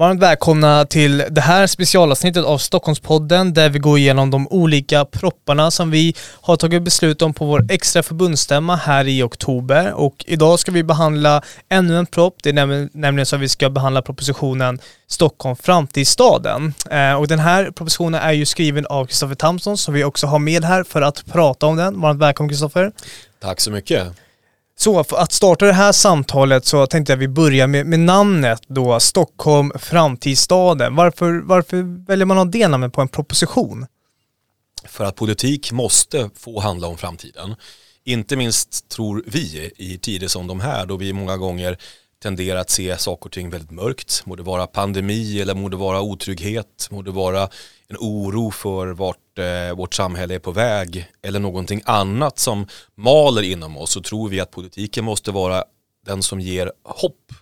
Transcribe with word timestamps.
Varmt 0.00 0.22
välkomna 0.22 0.84
till 0.84 1.24
det 1.30 1.40
här 1.40 1.66
specialavsnittet 1.66 2.44
av 2.44 2.58
Stockholmspodden 2.58 3.54
där 3.54 3.68
vi 3.68 3.78
går 3.78 3.98
igenom 3.98 4.30
de 4.30 4.48
olika 4.48 5.04
propparna 5.04 5.70
som 5.70 5.90
vi 5.90 6.14
har 6.40 6.56
tagit 6.56 6.82
beslut 6.82 7.22
om 7.22 7.34
på 7.34 7.44
vår 7.44 7.66
extra 7.70 8.02
förbundsstämma 8.02 8.76
här 8.76 9.08
i 9.08 9.22
oktober. 9.22 9.92
Och 9.92 10.24
idag 10.26 10.58
ska 10.58 10.72
vi 10.72 10.82
behandla 10.82 11.42
ännu 11.68 11.98
en 11.98 12.06
propp. 12.06 12.36
Det 12.42 12.48
är 12.48 12.52
nämligen, 12.52 12.90
nämligen 12.92 13.26
så 13.26 13.36
att 13.36 13.42
vi 13.42 13.48
ska 13.48 13.70
behandla 13.70 14.02
propositionen 14.02 14.78
Stockholm 15.06 15.56
framtidsstaden. 15.56 16.74
Eh, 16.90 17.14
och 17.14 17.28
den 17.28 17.38
här 17.38 17.64
propositionen 17.64 18.20
är 18.20 18.32
ju 18.32 18.46
skriven 18.46 18.86
av 18.86 19.06
Kristoffer 19.06 19.34
Tamsson 19.34 19.78
som 19.78 19.94
vi 19.94 20.04
också 20.04 20.26
har 20.26 20.38
med 20.38 20.64
här 20.64 20.84
för 20.84 21.02
att 21.02 21.26
prata 21.32 21.66
om 21.66 21.76
den. 21.76 22.00
Varmt 22.00 22.22
välkommen 22.22 22.48
Kristoffer. 22.48 22.92
Tack 23.40 23.60
så 23.60 23.70
mycket. 23.70 24.08
Så 24.80 25.04
för 25.04 25.16
att 25.16 25.32
starta 25.32 25.66
det 25.66 25.72
här 25.72 25.92
samtalet 25.92 26.66
så 26.66 26.86
tänkte 26.86 27.12
jag 27.12 27.16
att 27.16 27.22
vi 27.22 27.28
börjar 27.28 27.66
med, 27.66 27.86
med 27.86 28.00
namnet 28.00 28.62
då, 28.66 29.00
Stockholm 29.00 29.72
framtidsstaden. 29.78 30.96
Varför, 30.96 31.42
varför 31.44 32.06
väljer 32.06 32.26
man 32.26 32.38
att 32.38 32.44
ha 32.44 32.50
det 32.50 32.68
namnet 32.68 32.92
på 32.92 33.00
en 33.00 33.08
proposition? 33.08 33.86
För 34.84 35.04
att 35.04 35.16
politik 35.16 35.72
måste 35.72 36.30
få 36.36 36.60
handla 36.60 36.88
om 36.88 36.98
framtiden. 36.98 37.54
Inte 38.04 38.36
minst 38.36 38.88
tror 38.88 39.24
vi 39.26 39.70
i 39.76 39.98
tider 39.98 40.28
som 40.28 40.46
de 40.46 40.60
här 40.60 40.86
då 40.86 40.96
vi 40.96 41.12
många 41.12 41.36
gånger 41.36 41.78
tenderar 42.22 42.60
att 42.60 42.70
se 42.70 42.98
saker 42.98 43.26
och 43.26 43.32
ting 43.32 43.50
väldigt 43.50 43.70
mörkt. 43.70 44.22
Må 44.26 44.36
det 44.36 44.42
vara 44.42 44.66
pandemi 44.66 45.40
eller 45.40 45.54
må 45.54 45.68
det 45.68 45.76
vara 45.76 46.00
otrygghet, 46.00 46.88
må 46.90 47.02
det 47.02 47.10
vara 47.10 47.48
en 47.88 47.96
oro 47.98 48.50
för 48.50 48.86
vart 48.86 49.29
eh, 49.40 49.74
vårt 49.76 49.94
samhälle 49.94 50.34
är 50.34 50.38
på 50.38 50.52
väg 50.52 51.08
eller 51.22 51.40
någonting 51.40 51.82
annat 51.84 52.38
som 52.38 52.66
maler 52.94 53.42
inom 53.42 53.76
oss 53.76 53.90
så 53.90 54.00
tror 54.00 54.28
vi 54.28 54.40
att 54.40 54.50
politiken 54.50 55.04
måste 55.04 55.30
vara 55.30 55.64
den 56.06 56.22
som 56.22 56.40
ger 56.40 56.72
hopp. 56.84 57.32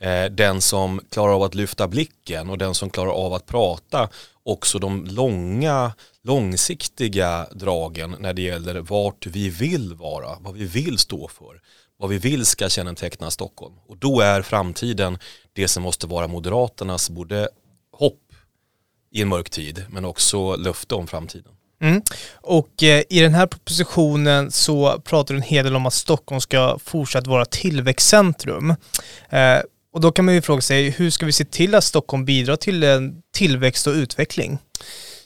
Eh, 0.00 0.24
den 0.24 0.60
som 0.60 1.00
klarar 1.10 1.32
av 1.32 1.42
att 1.42 1.54
lyfta 1.54 1.88
blicken 1.88 2.50
och 2.50 2.58
den 2.58 2.74
som 2.74 2.90
klarar 2.90 3.10
av 3.10 3.34
att 3.34 3.46
prata 3.46 4.08
också 4.42 4.78
de 4.78 5.04
långa, 5.04 5.92
långsiktiga 6.22 7.46
dragen 7.52 8.16
när 8.20 8.32
det 8.32 8.42
gäller 8.42 8.74
vart 8.80 9.26
vi 9.26 9.48
vill 9.48 9.94
vara, 9.94 10.36
vad 10.40 10.54
vi 10.54 10.64
vill 10.64 10.98
stå 10.98 11.28
för 11.28 11.60
vad 11.98 12.10
vi 12.10 12.18
vill 12.18 12.46
ska 12.46 12.68
känneteckna 12.68 13.30
Stockholm. 13.30 13.74
Och 13.88 13.96
då 13.96 14.20
är 14.20 14.42
framtiden 14.42 15.18
det 15.52 15.68
som 15.68 15.82
måste 15.82 16.06
vara 16.06 16.28
Moderaternas 16.28 17.10
både 17.10 17.48
i 19.16 19.22
en 19.22 19.28
mörk 19.28 19.50
tid 19.50 19.84
men 19.90 20.04
också 20.04 20.56
löfte 20.56 20.94
om 20.94 21.06
framtiden. 21.06 21.52
Mm. 21.80 22.02
Och 22.34 22.82
eh, 22.82 23.02
i 23.08 23.20
den 23.20 23.34
här 23.34 23.46
propositionen 23.46 24.50
så 24.50 25.00
pratar 25.04 25.34
du 25.34 25.38
en 25.38 25.42
hel 25.42 25.64
del 25.64 25.76
om 25.76 25.86
att 25.86 25.94
Stockholm 25.94 26.40
ska 26.40 26.78
fortsätta 26.84 27.30
vara 27.30 27.44
tillväxtcentrum. 27.44 28.70
Eh, 29.30 29.58
och 29.92 30.00
då 30.00 30.12
kan 30.12 30.24
man 30.24 30.34
ju 30.34 30.42
fråga 30.42 30.60
sig, 30.60 30.90
hur 30.90 31.10
ska 31.10 31.26
vi 31.26 31.32
se 31.32 31.44
till 31.44 31.74
att 31.74 31.84
Stockholm 31.84 32.24
bidrar 32.24 32.56
till 32.56 32.82
en 32.82 33.22
tillväxt 33.34 33.86
och 33.86 33.92
utveckling? 33.92 34.58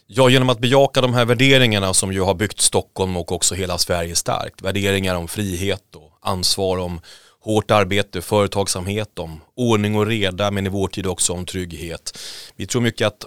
Ja, 0.06 0.28
genom 0.28 0.48
att 0.48 0.58
bejaka 0.58 1.00
de 1.00 1.14
här 1.14 1.24
värderingarna 1.24 1.94
som 1.94 2.12
ju 2.12 2.20
har 2.20 2.34
byggt 2.34 2.60
Stockholm 2.60 3.16
och 3.16 3.32
också 3.32 3.54
hela 3.54 3.78
Sverige 3.78 4.14
starkt. 4.14 4.62
Värderingar 4.62 5.14
om 5.14 5.28
frihet 5.28 5.96
och 5.96 6.18
ansvar, 6.22 6.78
om 6.78 7.00
hårt 7.40 7.70
arbete, 7.70 8.22
företagsamhet, 8.22 9.18
om 9.18 9.40
ordning 9.56 9.96
och 9.96 10.06
reda 10.06 10.50
men 10.50 10.66
i 10.66 10.68
vår 10.68 10.88
tid 10.88 11.06
också 11.06 11.32
om 11.32 11.46
trygghet. 11.46 12.18
Vi 12.56 12.66
tror 12.66 12.82
mycket 12.82 13.06
att 13.06 13.24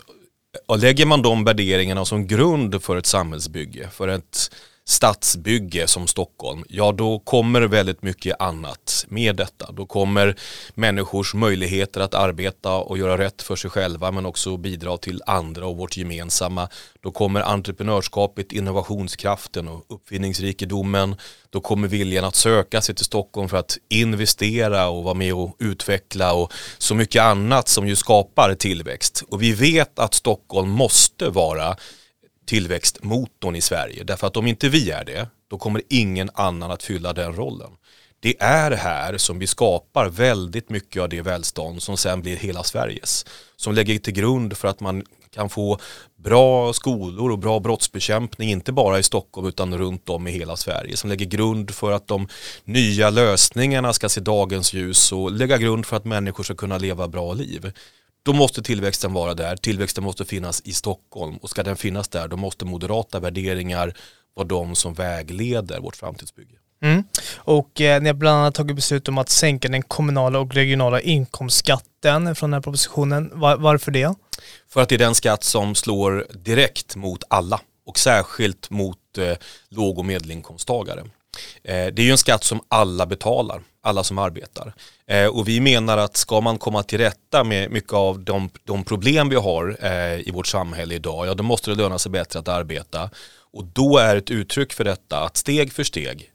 lägger 0.77 1.05
man 1.05 1.21
de 1.21 1.43
värderingarna 1.43 2.05
som 2.05 2.27
grund 2.27 2.83
för 2.83 2.97
ett 2.97 3.05
samhällsbygge, 3.05 3.89
för 3.89 4.07
ett 4.07 4.51
stadsbygge 4.85 5.87
som 5.87 6.07
Stockholm, 6.07 6.63
ja 6.69 6.91
då 6.91 7.19
kommer 7.19 7.61
väldigt 7.61 8.01
mycket 8.01 8.41
annat 8.41 9.05
med 9.09 9.35
detta. 9.35 9.71
Då 9.71 9.85
kommer 9.85 10.35
människors 10.73 11.33
möjligheter 11.33 12.01
att 12.01 12.13
arbeta 12.13 12.73
och 12.73 12.97
göra 12.97 13.17
rätt 13.17 13.41
för 13.41 13.55
sig 13.55 13.69
själva 13.69 14.11
men 14.11 14.25
också 14.25 14.57
bidra 14.57 14.97
till 14.97 15.21
andra 15.25 15.65
och 15.67 15.77
vårt 15.77 15.97
gemensamma. 15.97 16.69
Då 17.01 17.11
kommer 17.11 17.41
entreprenörskapet, 17.41 18.51
innovationskraften 18.51 19.67
och 19.67 19.85
uppfinningsrikedomen. 19.87 21.15
Då 21.49 21.61
kommer 21.61 21.87
viljan 21.87 22.25
att 22.25 22.35
söka 22.35 22.81
sig 22.81 22.95
till 22.95 23.05
Stockholm 23.05 23.49
för 23.49 23.57
att 23.57 23.77
investera 23.89 24.89
och 24.89 25.03
vara 25.03 25.13
med 25.13 25.33
och 25.33 25.55
utveckla 25.59 26.33
och 26.33 26.53
så 26.77 26.95
mycket 26.95 27.21
annat 27.21 27.67
som 27.67 27.87
ju 27.87 27.95
skapar 27.95 28.55
tillväxt. 28.55 29.23
Och 29.27 29.41
vi 29.41 29.53
vet 29.53 29.99
att 29.99 30.13
Stockholm 30.13 30.69
måste 30.69 31.29
vara 31.29 31.75
tillväxtmotorn 32.45 33.55
i 33.55 33.61
Sverige. 33.61 34.03
Därför 34.03 34.27
att 34.27 34.37
om 34.37 34.47
inte 34.47 34.69
vi 34.69 34.91
är 34.91 35.05
det, 35.05 35.27
då 35.47 35.57
kommer 35.57 35.81
ingen 35.89 36.29
annan 36.33 36.71
att 36.71 36.83
fylla 36.83 37.13
den 37.13 37.35
rollen. 37.35 37.71
Det 38.19 38.41
är 38.41 38.71
här 38.71 39.17
som 39.17 39.39
vi 39.39 39.47
skapar 39.47 40.09
väldigt 40.09 40.69
mycket 40.69 41.01
av 41.01 41.09
det 41.09 41.21
välstånd 41.21 41.83
som 41.83 41.97
sen 41.97 42.21
blir 42.21 42.35
hela 42.35 42.63
Sveriges. 42.63 43.25
Som 43.55 43.73
lägger 43.73 43.99
till 43.99 44.13
grund 44.13 44.57
för 44.57 44.67
att 44.67 44.79
man 44.79 45.03
kan 45.33 45.49
få 45.49 45.79
bra 46.15 46.73
skolor 46.73 47.31
och 47.31 47.39
bra 47.39 47.59
brottsbekämpning, 47.59 48.49
inte 48.49 48.71
bara 48.71 48.99
i 48.99 49.03
Stockholm 49.03 49.47
utan 49.47 49.77
runt 49.77 50.09
om 50.09 50.27
i 50.27 50.31
hela 50.31 50.55
Sverige. 50.55 50.97
Som 50.97 51.09
lägger 51.09 51.25
grund 51.25 51.71
för 51.71 51.91
att 51.91 52.07
de 52.07 52.27
nya 52.63 53.09
lösningarna 53.09 53.93
ska 53.93 54.09
se 54.09 54.21
dagens 54.21 54.73
ljus 54.73 55.11
och 55.11 55.31
lägga 55.31 55.57
grund 55.57 55.85
för 55.85 55.97
att 55.97 56.05
människor 56.05 56.43
ska 56.43 56.55
kunna 56.55 56.77
leva 56.77 57.07
bra 57.07 57.33
liv 57.33 57.73
då 58.23 58.33
måste 58.33 58.63
tillväxten 58.63 59.13
vara 59.13 59.33
där. 59.33 59.55
Tillväxten 59.55 60.03
måste 60.03 60.25
finnas 60.25 60.61
i 60.65 60.73
Stockholm 60.73 61.37
och 61.37 61.49
ska 61.49 61.63
den 61.63 61.75
finnas 61.75 62.07
där 62.07 62.27
då 62.27 62.37
måste 62.37 62.65
moderata 62.65 63.19
värderingar 63.19 63.93
vara 64.33 64.47
de 64.47 64.75
som 64.75 64.93
vägleder 64.93 65.79
vårt 65.79 65.95
framtidsbygge. 65.95 66.55
Mm. 66.83 67.03
Och 67.35 67.81
eh, 67.81 68.01
ni 68.01 68.09
har 68.09 68.13
bland 68.13 68.37
annat 68.37 68.55
tagit 68.55 68.75
beslut 68.75 69.07
om 69.07 69.17
att 69.17 69.29
sänka 69.29 69.67
den 69.67 69.81
kommunala 69.81 70.39
och 70.39 70.53
regionala 70.53 71.01
inkomstskatten 71.01 72.35
från 72.35 72.51
den 72.51 72.53
här 72.53 72.61
propositionen. 72.61 73.31
Var, 73.33 73.57
varför 73.57 73.91
det? 73.91 74.15
För 74.69 74.81
att 74.81 74.89
det 74.89 74.95
är 74.95 74.99
den 74.99 75.15
skatt 75.15 75.43
som 75.43 75.75
slår 75.75 76.27
direkt 76.33 76.95
mot 76.95 77.23
alla 77.27 77.61
och 77.85 77.99
särskilt 77.99 78.69
mot 78.69 79.17
eh, 79.17 79.37
låg 79.69 79.99
och 79.99 80.05
medelinkomsttagare. 80.05 81.03
Eh, 81.63 81.87
det 81.93 81.99
är 81.99 82.05
ju 82.05 82.11
en 82.11 82.17
skatt 82.17 82.43
som 82.43 82.61
alla 82.67 83.05
betalar, 83.05 83.61
alla 83.81 84.03
som 84.03 84.17
arbetar. 84.17 84.73
Eh, 85.07 85.27
och 85.27 85.47
vi 85.47 85.59
menar 85.59 85.97
att 85.97 86.17
ska 86.17 86.41
man 86.41 86.57
komma 86.57 86.83
till 86.83 86.97
rätta 86.97 87.43
med 87.43 87.71
mycket 87.71 87.93
av 87.93 88.19
de, 88.19 88.49
de 88.63 88.83
problem 88.83 89.29
vi 89.29 89.35
har 89.35 89.77
eh, 89.81 90.27
i 90.27 90.31
vårt 90.33 90.47
samhälle 90.47 90.95
idag, 90.95 91.27
ja 91.27 91.33
då 91.33 91.43
måste 91.43 91.71
det 91.71 91.75
löna 91.75 91.99
sig 91.99 92.11
bättre 92.11 92.39
att 92.39 92.47
arbeta. 92.47 93.09
Och 93.53 93.65
då 93.65 93.97
är 93.97 94.15
ett 94.15 94.31
uttryck 94.31 94.73
för 94.73 94.83
detta 94.83 95.19
att 95.23 95.37
steg 95.37 95.73
för 95.73 95.83
steg, 95.83 96.29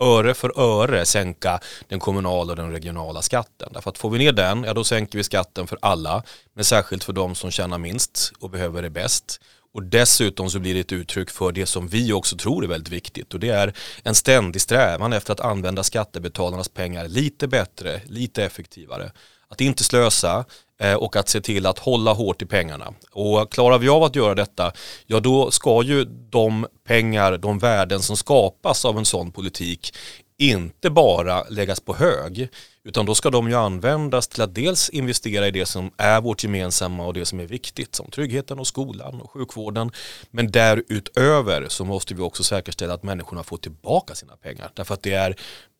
öre 0.00 0.34
för 0.34 0.60
öre 0.60 1.06
sänka 1.06 1.60
den 1.88 2.00
kommunala 2.00 2.52
och 2.52 2.56
den 2.56 2.72
regionala 2.72 3.22
skatten. 3.22 3.68
Därför 3.72 3.90
att 3.90 3.98
får 3.98 4.10
vi 4.10 4.18
ner 4.18 4.32
den, 4.32 4.64
ja 4.64 4.74
då 4.74 4.84
sänker 4.84 5.18
vi 5.18 5.24
skatten 5.24 5.66
för 5.66 5.78
alla, 5.82 6.22
men 6.54 6.64
särskilt 6.64 7.04
för 7.04 7.12
de 7.12 7.34
som 7.34 7.50
tjänar 7.50 7.78
minst 7.78 8.32
och 8.38 8.50
behöver 8.50 8.82
det 8.82 8.90
bäst. 8.90 9.40
Och 9.74 9.82
dessutom 9.82 10.50
så 10.50 10.58
blir 10.58 10.74
det 10.74 10.80
ett 10.80 10.92
uttryck 10.92 11.30
för 11.30 11.52
det 11.52 11.66
som 11.66 11.88
vi 11.88 12.12
också 12.12 12.36
tror 12.36 12.64
är 12.64 12.68
väldigt 12.68 12.92
viktigt 12.92 13.34
och 13.34 13.40
det 13.40 13.48
är 13.48 13.74
en 14.02 14.14
ständig 14.14 14.62
strävan 14.62 15.12
efter 15.12 15.32
att 15.32 15.40
använda 15.40 15.82
skattebetalarnas 15.82 16.68
pengar 16.68 17.08
lite 17.08 17.48
bättre, 17.48 18.00
lite 18.06 18.44
effektivare. 18.44 19.12
Att 19.48 19.60
inte 19.60 19.84
slösa 19.84 20.44
eh, 20.80 20.94
och 20.94 21.16
att 21.16 21.28
se 21.28 21.40
till 21.40 21.66
att 21.66 21.78
hålla 21.78 22.12
hårt 22.12 22.42
i 22.42 22.46
pengarna. 22.46 22.92
Och 23.10 23.52
klarar 23.52 23.78
vi 23.78 23.88
av 23.88 24.02
att 24.02 24.16
göra 24.16 24.34
detta, 24.34 24.72
ja 25.06 25.20
då 25.20 25.50
ska 25.50 25.82
ju 25.82 26.04
de 26.30 26.66
pengar, 26.86 27.36
de 27.38 27.58
värden 27.58 28.00
som 28.00 28.16
skapas 28.16 28.84
av 28.84 28.98
en 28.98 29.04
sån 29.04 29.32
politik 29.32 29.94
inte 30.40 30.90
bara 30.90 31.44
läggas 31.48 31.80
på 31.80 31.94
hög 31.94 32.48
utan 32.84 33.06
då 33.06 33.14
ska 33.14 33.30
de 33.30 33.48
ju 33.48 33.54
användas 33.54 34.28
till 34.28 34.42
att 34.42 34.54
dels 34.54 34.90
investera 34.90 35.48
i 35.48 35.50
det 35.50 35.66
som 35.66 35.90
är 35.96 36.20
vårt 36.20 36.44
gemensamma 36.44 37.06
och 37.06 37.14
det 37.14 37.26
som 37.26 37.40
är 37.40 37.46
viktigt 37.46 37.94
som 37.94 38.10
tryggheten 38.10 38.58
och 38.58 38.66
skolan 38.66 39.20
och 39.20 39.30
sjukvården. 39.30 39.90
Men 40.30 40.50
därutöver 40.50 41.66
så 41.68 41.84
måste 41.84 42.14
vi 42.14 42.22
också 42.22 42.44
säkerställa 42.44 42.94
att 42.94 43.02
människorna 43.02 43.42
får 43.42 43.56
tillbaka 43.56 44.14
sina 44.14 44.36
pengar. 44.36 44.70
Därför 44.74 44.94
att 44.94 45.02
det 45.02 45.12
är 45.12 45.36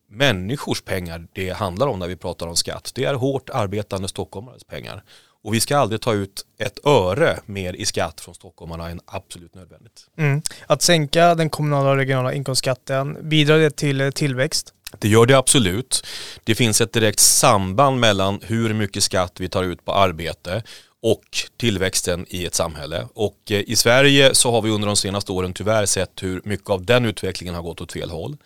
människors 0.09 0.81
pengar 0.81 1.27
det 1.33 1.49
handlar 1.49 1.87
om 1.87 1.99
när 1.99 2.07
vi 2.07 2.15
pratar 2.15 2.47
om 2.47 2.55
skatt. 2.55 2.91
Det 2.95 3.03
är 3.03 3.13
hårt 3.13 3.49
arbetande 3.49 4.07
stockholmares 4.07 4.63
pengar. 4.63 5.03
Och 5.43 5.53
vi 5.53 5.59
ska 5.59 5.77
aldrig 5.77 6.01
ta 6.01 6.13
ut 6.13 6.45
ett 6.57 6.85
öre 6.85 7.39
mer 7.45 7.73
i 7.73 7.85
skatt 7.85 8.21
från 8.21 8.35
stockholmarna 8.35 8.89
än 8.89 8.99
absolut 9.05 9.55
nödvändigt. 9.55 10.07
Mm. 10.17 10.41
Att 10.67 10.81
sänka 10.81 11.35
den 11.35 11.49
kommunala 11.49 11.89
och 11.89 11.95
regionala 11.95 12.33
inkomstskatten, 12.33 13.29
bidrar 13.29 13.57
det 13.57 13.75
till 13.75 14.11
tillväxt? 14.15 14.73
Det 14.99 15.07
gör 15.07 15.25
det 15.25 15.37
absolut. 15.37 16.05
Det 16.43 16.55
finns 16.55 16.81
ett 16.81 16.93
direkt 16.93 17.19
samband 17.19 17.99
mellan 17.99 18.39
hur 18.43 18.73
mycket 18.73 19.03
skatt 19.03 19.39
vi 19.39 19.49
tar 19.49 19.63
ut 19.63 19.85
på 19.85 19.93
arbete 19.93 20.63
och 21.01 21.23
tillväxten 21.57 22.25
i 22.29 22.45
ett 22.45 22.55
samhälle. 22.55 23.07
Och 23.13 23.37
eh, 23.51 23.63
i 23.67 23.75
Sverige 23.75 24.35
så 24.35 24.51
har 24.51 24.61
vi 24.61 24.69
under 24.69 24.87
de 24.87 24.95
senaste 24.95 25.31
åren 25.31 25.53
tyvärr 25.53 25.85
sett 25.85 26.23
hur 26.23 26.41
mycket 26.45 26.69
av 26.69 26.85
den 26.85 27.05
utvecklingen 27.05 27.55
har 27.55 27.61
gått 27.61 27.81
åt 27.81 27.91
fel 27.91 28.09
håll. 28.09 28.37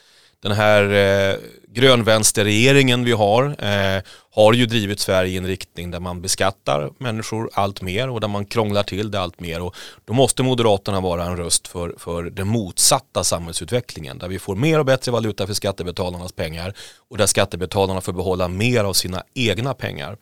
Den 0.46 0.54
här 0.54 0.84
eh, 0.90 1.38
grönvänsterregeringen 1.68 3.04
vi 3.04 3.12
har 3.12 3.44
eh, 3.44 4.02
har 4.32 4.54
ju 4.54 4.66
drivit 4.66 5.00
Sverige 5.00 5.34
i 5.34 5.38
en 5.38 5.48
riktning 5.48 5.92
där 5.92 6.00
man 6.00 6.22
beskattar 6.22 6.92
människor 6.98 7.50
allt 7.54 7.82
mer 7.82 8.10
och 8.10 8.22
där 8.22 8.28
man 8.28 8.46
krånglar 8.46 8.84
till 8.84 9.12
det 9.12 9.20
allt 9.20 9.40
mer. 9.40 9.62
Och 9.62 9.76
då 10.06 10.14
måste 10.14 10.44
Moderaterna 10.44 11.02
vara 11.02 11.26
en 11.26 11.38
röst 11.38 11.68
för, 11.68 11.96
för 11.98 12.24
den 12.24 12.48
motsatta 12.48 13.24
samhällsutvecklingen 13.24 14.18
där 14.18 14.28
vi 14.28 14.40
får 14.40 14.56
mer 14.56 14.80
och 14.80 14.86
bättre 14.86 15.12
valuta 15.12 15.48
för 15.48 15.54
skattebetalarnas 15.54 16.32
pengar 16.32 16.74
och 17.10 17.18
där 17.18 17.26
skattebetalarna 17.26 18.02
får 18.02 18.14
behålla 18.14 18.48
mer 18.48 18.84
av 18.84 18.94
sina 18.94 19.24
egna 19.34 19.74
pengar. 19.74 20.18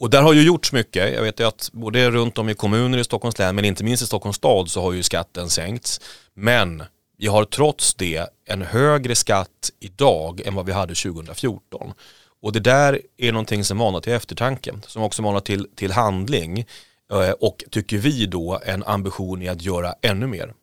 Och 0.00 0.10
där 0.10 0.22
har 0.22 0.32
ju 0.32 0.42
gjorts 0.42 0.72
mycket. 0.72 1.14
Jag 1.14 1.22
vet 1.22 1.40
ju 1.40 1.46
att 1.46 1.70
både 1.72 2.10
runt 2.10 2.38
om 2.38 2.48
i 2.48 2.54
kommuner 2.54 2.98
i 2.98 3.04
Stockholms 3.04 3.38
län 3.38 3.54
men 3.54 3.64
inte 3.64 3.84
minst 3.84 4.02
i 4.02 4.06
Stockholms 4.06 4.36
stad 4.36 4.70
så 4.70 4.82
har 4.82 4.92
ju 4.92 5.02
skatten 5.02 5.50
sänkts. 5.50 6.00
Men 6.34 6.82
vi 7.22 7.28
har 7.28 7.44
trots 7.44 7.94
det 7.94 8.28
en 8.44 8.62
högre 8.62 9.14
skatt 9.14 9.70
idag 9.80 10.40
än 10.46 10.54
vad 10.54 10.66
vi 10.66 10.72
hade 10.72 10.94
2014. 10.94 11.92
Och 12.40 12.52
det 12.52 12.60
där 12.60 13.00
är 13.16 13.32
någonting 13.32 13.64
som 13.64 13.78
manar 13.78 14.00
till 14.00 14.12
eftertanke, 14.12 14.74
som 14.86 15.02
också 15.02 15.22
manar 15.22 15.40
till, 15.40 15.68
till 15.74 15.92
handling 15.92 16.66
eh, 17.12 17.30
och 17.30 17.64
tycker 17.70 17.98
vi 17.98 18.26
då 18.26 18.60
en 18.64 18.82
ambition 18.84 19.42
i 19.42 19.48
att 19.48 19.62
göra 19.62 19.94
ännu 20.02 20.26
mer. 20.26 20.54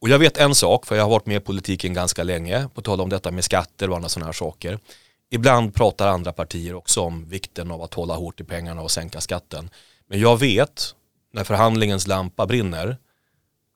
Och 0.00 0.08
jag 0.08 0.18
vet 0.18 0.36
en 0.36 0.54
sak, 0.54 0.86
för 0.86 0.96
jag 0.96 1.02
har 1.02 1.10
varit 1.10 1.26
med 1.26 1.36
i 1.36 1.40
politiken 1.40 1.94
ganska 1.94 2.22
länge, 2.22 2.68
på 2.74 2.82
tal 2.82 3.00
om 3.00 3.08
detta 3.08 3.30
med 3.30 3.44
skatter 3.44 3.90
och 3.90 3.96
andra 3.96 4.08
sådana 4.08 4.26
här 4.26 4.32
saker. 4.32 4.78
Ibland 5.30 5.74
pratar 5.74 6.08
andra 6.08 6.32
partier 6.32 6.74
också 6.74 7.00
om 7.00 7.28
vikten 7.28 7.70
av 7.70 7.82
att 7.82 7.94
hålla 7.94 8.14
hårt 8.14 8.40
i 8.40 8.44
pengarna 8.44 8.82
och 8.82 8.90
sänka 8.90 9.20
skatten. 9.20 9.70
Men 10.08 10.20
jag 10.20 10.40
vet, 10.40 10.94
när 11.32 11.44
förhandlingens 11.44 12.06
lampa 12.06 12.46
brinner, 12.46 12.96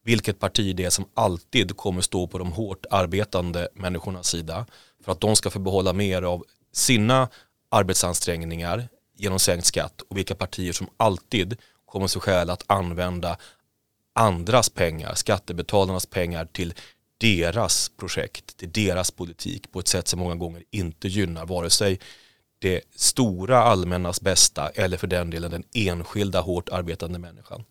vilket 0.08 0.38
parti 0.38 0.76
det 0.76 0.84
är 0.84 0.90
som 0.90 1.08
alltid 1.14 1.76
kommer 1.76 2.00
stå 2.00 2.26
på 2.26 2.38
de 2.38 2.52
hårt 2.52 2.86
arbetande 2.90 3.68
människornas 3.74 4.28
sida 4.28 4.66
för 5.04 5.12
att 5.12 5.20
de 5.20 5.36
ska 5.36 5.50
få 5.50 5.58
behålla 5.58 5.92
mer 5.92 6.22
av 6.22 6.44
sina 6.72 7.28
arbetsansträngningar 7.70 8.88
genom 9.16 9.38
sänkt 9.38 9.66
skatt 9.66 10.00
och 10.00 10.16
vilka 10.16 10.34
partier 10.34 10.72
som 10.72 10.86
alltid 10.96 11.56
kommer 11.86 12.06
sig 12.06 12.20
skäl 12.22 12.50
att 12.50 12.64
använda 12.66 13.36
andras 14.14 14.68
pengar, 14.68 15.14
skattebetalarnas 15.14 16.06
pengar 16.06 16.44
till 16.44 16.74
deras 17.18 17.88
projekt, 17.88 18.56
till 18.56 18.72
deras 18.72 19.10
politik 19.10 19.72
på 19.72 19.80
ett 19.80 19.88
sätt 19.88 20.08
som 20.08 20.20
många 20.20 20.34
gånger 20.34 20.62
inte 20.70 21.08
gynnar 21.08 21.46
vare 21.46 21.70
sig 21.70 22.00
det 22.58 22.80
stora 22.94 23.62
allmännas 23.62 24.20
bästa 24.20 24.68
eller 24.68 24.96
för 24.96 25.06
den 25.06 25.30
delen 25.30 25.50
den 25.50 25.64
enskilda 25.74 26.40
hårt 26.40 26.68
arbetande 26.68 27.18
människan 27.18 27.64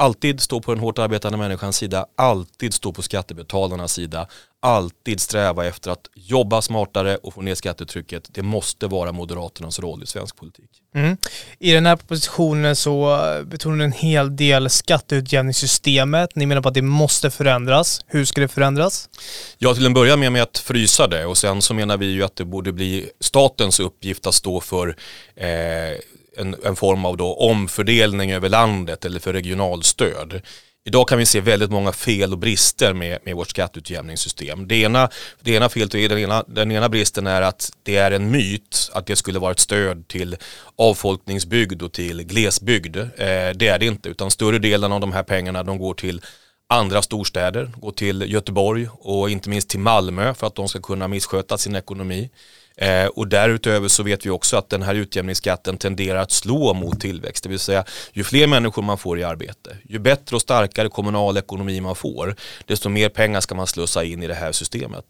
alltid 0.00 0.40
stå 0.40 0.60
på 0.60 0.74
den 0.74 0.80
hårt 0.80 0.98
arbetande 0.98 1.38
människans 1.38 1.76
sida, 1.76 2.06
alltid 2.16 2.74
stå 2.74 2.92
på 2.92 3.02
skattebetalarnas 3.02 3.92
sida, 3.92 4.26
alltid 4.62 5.20
sträva 5.20 5.66
efter 5.66 5.90
att 5.90 6.06
jobba 6.14 6.62
smartare 6.62 7.16
och 7.16 7.34
få 7.34 7.42
ner 7.42 7.54
skattetrycket. 7.54 8.28
Det 8.32 8.42
måste 8.42 8.86
vara 8.86 9.12
Moderaternas 9.12 9.78
roll 9.78 10.02
i 10.02 10.06
svensk 10.06 10.36
politik. 10.36 10.70
Mm. 10.94 11.16
I 11.58 11.72
den 11.72 11.86
här 11.86 11.96
propositionen 11.96 12.76
så 12.76 13.18
betonar 13.44 13.76
ni 13.76 13.84
en 13.84 13.92
hel 13.92 14.36
del 14.36 14.70
skatteutjämningssystemet. 14.70 16.36
Ni 16.36 16.46
menar 16.46 16.62
på 16.62 16.68
att 16.68 16.74
det 16.74 16.82
måste 16.82 17.30
förändras. 17.30 18.04
Hur 18.06 18.24
ska 18.24 18.40
det 18.40 18.48
förändras? 18.48 19.08
Ja, 19.58 19.74
till 19.74 19.86
en 19.86 19.94
början 19.94 20.20
med, 20.20 20.32
med 20.32 20.42
att 20.42 20.58
frysa 20.58 21.06
det 21.06 21.26
och 21.26 21.38
sen 21.38 21.62
så 21.62 21.74
menar 21.74 21.96
vi 21.96 22.06
ju 22.06 22.22
att 22.22 22.36
det 22.36 22.44
borde 22.44 22.72
bli 22.72 23.10
statens 23.20 23.80
uppgift 23.80 24.26
att 24.26 24.34
stå 24.34 24.60
för 24.60 24.96
eh, 25.36 25.46
en, 26.36 26.56
en 26.64 26.76
form 26.76 27.04
av 27.04 27.16
då 27.16 27.34
omfördelning 27.34 28.32
över 28.32 28.48
landet 28.48 29.04
eller 29.04 29.20
för 29.20 29.32
regionalstöd. 29.32 30.42
Idag 30.84 31.08
kan 31.08 31.18
vi 31.18 31.26
se 31.26 31.40
väldigt 31.40 31.70
många 31.70 31.92
fel 31.92 32.32
och 32.32 32.38
brister 32.38 32.92
med, 32.92 33.18
med 33.24 33.36
vårt 33.36 33.50
skatteutjämningssystem. 33.50 34.68
Det 34.68 34.76
ena, 34.76 35.08
det 35.40 35.52
ena 35.52 35.68
felet 35.68 35.94
är 35.94 36.08
den 36.08 36.18
ena, 36.18 36.44
den 36.48 36.72
ena 36.72 36.88
bristen 36.88 37.26
är 37.26 37.42
att 37.42 37.72
det 37.82 37.96
är 37.96 38.10
en 38.10 38.30
myt 38.30 38.90
att 38.92 39.06
det 39.06 39.16
skulle 39.16 39.38
vara 39.38 39.52
ett 39.52 39.58
stöd 39.58 40.08
till 40.08 40.36
avfolkningsbygd 40.76 41.82
och 41.82 41.92
till 41.92 42.22
glesbygd. 42.22 42.96
Eh, 42.96 43.06
det 43.54 43.68
är 43.68 43.78
det 43.78 43.86
inte, 43.86 44.08
utan 44.08 44.30
större 44.30 44.58
delen 44.58 44.92
av 44.92 45.00
de 45.00 45.12
här 45.12 45.22
pengarna 45.22 45.62
de 45.62 45.78
går 45.78 45.94
till 45.94 46.20
andra 46.70 47.02
storstäder, 47.02 47.70
går 47.76 47.92
till 47.92 48.32
Göteborg 48.32 48.88
och 48.90 49.30
inte 49.30 49.48
minst 49.48 49.68
till 49.68 49.80
Malmö 49.80 50.34
för 50.34 50.46
att 50.46 50.54
de 50.54 50.68
ska 50.68 50.80
kunna 50.80 51.08
missköta 51.08 51.58
sin 51.58 51.76
ekonomi. 51.76 52.30
Eh, 52.76 53.06
och 53.06 53.28
därutöver 53.28 53.88
så 53.88 54.02
vet 54.02 54.26
vi 54.26 54.30
också 54.30 54.56
att 54.56 54.68
den 54.68 54.82
här 54.82 54.94
utjämningsskatten 54.94 55.76
tenderar 55.76 56.20
att 56.20 56.30
slå 56.30 56.74
mot 56.74 57.00
tillväxt. 57.00 57.42
Det 57.42 57.48
vill 57.48 57.58
säga 57.58 57.84
ju 58.12 58.24
fler 58.24 58.46
människor 58.46 58.82
man 58.82 58.98
får 58.98 59.18
i 59.18 59.24
arbete, 59.24 59.76
ju 59.88 59.98
bättre 59.98 60.36
och 60.36 60.42
starkare 60.42 60.88
kommunal 60.88 61.36
ekonomi 61.36 61.80
man 61.80 61.94
får, 61.94 62.36
desto 62.66 62.88
mer 62.88 63.08
pengar 63.08 63.40
ska 63.40 63.54
man 63.54 63.66
slussa 63.66 64.04
in 64.04 64.22
i 64.22 64.26
det 64.26 64.34
här 64.34 64.52
systemet. 64.52 65.04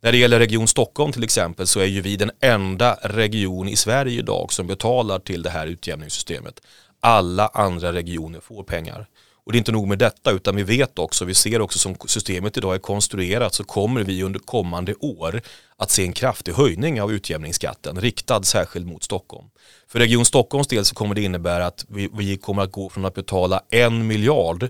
När 0.00 0.12
det 0.12 0.18
gäller 0.18 0.38
Region 0.38 0.68
Stockholm 0.68 1.12
till 1.12 1.24
exempel 1.24 1.66
så 1.66 1.80
är 1.80 1.84
ju 1.86 2.00
vi 2.00 2.16
den 2.16 2.30
enda 2.40 2.98
region 3.02 3.68
i 3.68 3.76
Sverige 3.76 4.18
idag 4.18 4.52
som 4.52 4.66
betalar 4.66 5.18
till 5.18 5.42
det 5.42 5.50
här 5.50 5.66
utjämningssystemet. 5.66 6.60
Alla 7.00 7.46
andra 7.46 7.92
regioner 7.92 8.40
får 8.40 8.62
pengar. 8.62 9.06
Och 9.46 9.52
det 9.52 9.56
är 9.56 9.58
inte 9.58 9.72
nog 9.72 9.88
med 9.88 9.98
detta 9.98 10.30
utan 10.30 10.56
vi 10.56 10.62
vet 10.62 10.98
också, 10.98 11.24
vi 11.24 11.34
ser 11.34 11.60
också 11.60 11.78
som 11.78 11.96
systemet 12.06 12.56
idag 12.56 12.74
är 12.74 12.78
konstruerat 12.78 13.54
så 13.54 13.64
kommer 13.64 14.02
vi 14.02 14.22
under 14.22 14.40
kommande 14.40 14.94
år 14.94 15.40
att 15.76 15.90
se 15.90 16.02
en 16.02 16.12
kraftig 16.12 16.52
höjning 16.52 17.02
av 17.02 17.12
utjämningsskatten 17.12 18.00
riktad 18.00 18.42
särskilt 18.42 18.86
mot 18.86 19.04
Stockholm. 19.04 19.46
För 19.88 19.98
Region 19.98 20.24
Stockholms 20.24 20.66
del 20.66 20.84
så 20.84 20.94
kommer 20.94 21.14
det 21.14 21.22
innebära 21.22 21.66
att 21.66 21.84
vi, 21.88 22.08
vi 22.12 22.36
kommer 22.36 22.62
att 22.62 22.72
gå 22.72 22.88
från 22.88 23.04
att 23.04 23.14
betala 23.14 23.62
en 23.70 24.06
miljard 24.06 24.68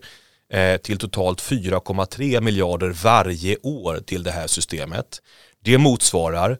eh, 0.53 0.77
till 0.77 0.99
totalt 0.99 1.43
4,3 1.43 2.41
miljarder 2.41 2.91
varje 2.91 3.57
år 3.63 4.01
till 4.07 4.23
det 4.23 4.31
här 4.31 4.47
systemet. 4.47 5.23
Det 5.65 5.79
motsvarar 5.79 6.51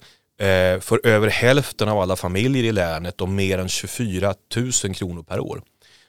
eh, 0.41 0.81
för 0.81 1.07
över 1.07 1.29
hälften 1.29 1.89
av 1.89 2.01
alla 2.01 2.17
familjer 2.17 2.65
i 2.65 2.73
länet 2.73 3.21
och 3.21 3.29
mer 3.29 3.59
än 3.59 3.69
24 3.69 4.35
000 4.57 4.95
kronor 4.95 5.23
per 5.23 5.41
år. 5.41 5.63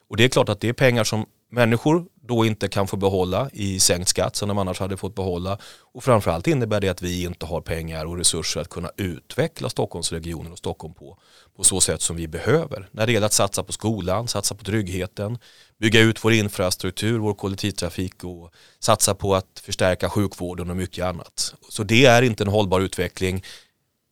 Och 0.09 0.17
det 0.17 0.23
är 0.23 0.29
klart 0.29 0.49
att 0.49 0.61
det 0.61 0.69
är 0.69 0.73
pengar 0.73 1.03
som 1.03 1.25
människor 1.49 2.05
då 2.27 2.45
inte 2.45 2.67
kan 2.67 2.87
få 2.87 2.97
behålla 2.97 3.49
i 3.53 3.79
sänkt 3.79 4.09
skatt 4.09 4.35
som 4.35 4.47
de 4.47 4.57
annars 4.57 4.79
hade 4.79 4.97
fått 4.97 5.15
behålla. 5.15 5.57
Och 5.79 6.03
framförallt 6.03 6.47
innebär 6.47 6.81
det 6.81 6.89
att 6.89 7.01
vi 7.01 7.23
inte 7.23 7.45
har 7.45 7.61
pengar 7.61 8.05
och 8.05 8.17
resurser 8.17 8.61
att 8.61 8.69
kunna 8.69 8.91
utveckla 8.97 9.69
Stockholmsregionen 9.69 10.51
och 10.51 10.57
Stockholm 10.57 10.93
på, 10.93 11.17
på 11.55 11.63
så 11.63 11.81
sätt 11.81 12.01
som 12.01 12.15
vi 12.15 12.27
behöver. 12.27 12.89
När 12.91 13.05
det 13.05 13.13
gäller 13.13 13.27
att 13.27 13.33
satsa 13.33 13.63
på 13.63 13.71
skolan, 13.73 14.27
satsa 14.27 14.55
på 14.55 14.63
tryggheten, 14.63 15.37
bygga 15.79 15.99
ut 15.99 16.25
vår 16.25 16.33
infrastruktur, 16.33 17.19
vår 17.19 17.33
kollektivtrafik 17.33 18.23
och 18.23 18.53
satsa 18.79 19.15
på 19.15 19.35
att 19.35 19.61
förstärka 19.63 20.09
sjukvården 20.09 20.69
och 20.69 20.77
mycket 20.77 21.05
annat. 21.05 21.53
Så 21.69 21.83
det 21.83 22.05
är 22.05 22.21
inte 22.21 22.43
en 22.43 22.49
hållbar 22.49 22.81
utveckling. 22.81 23.43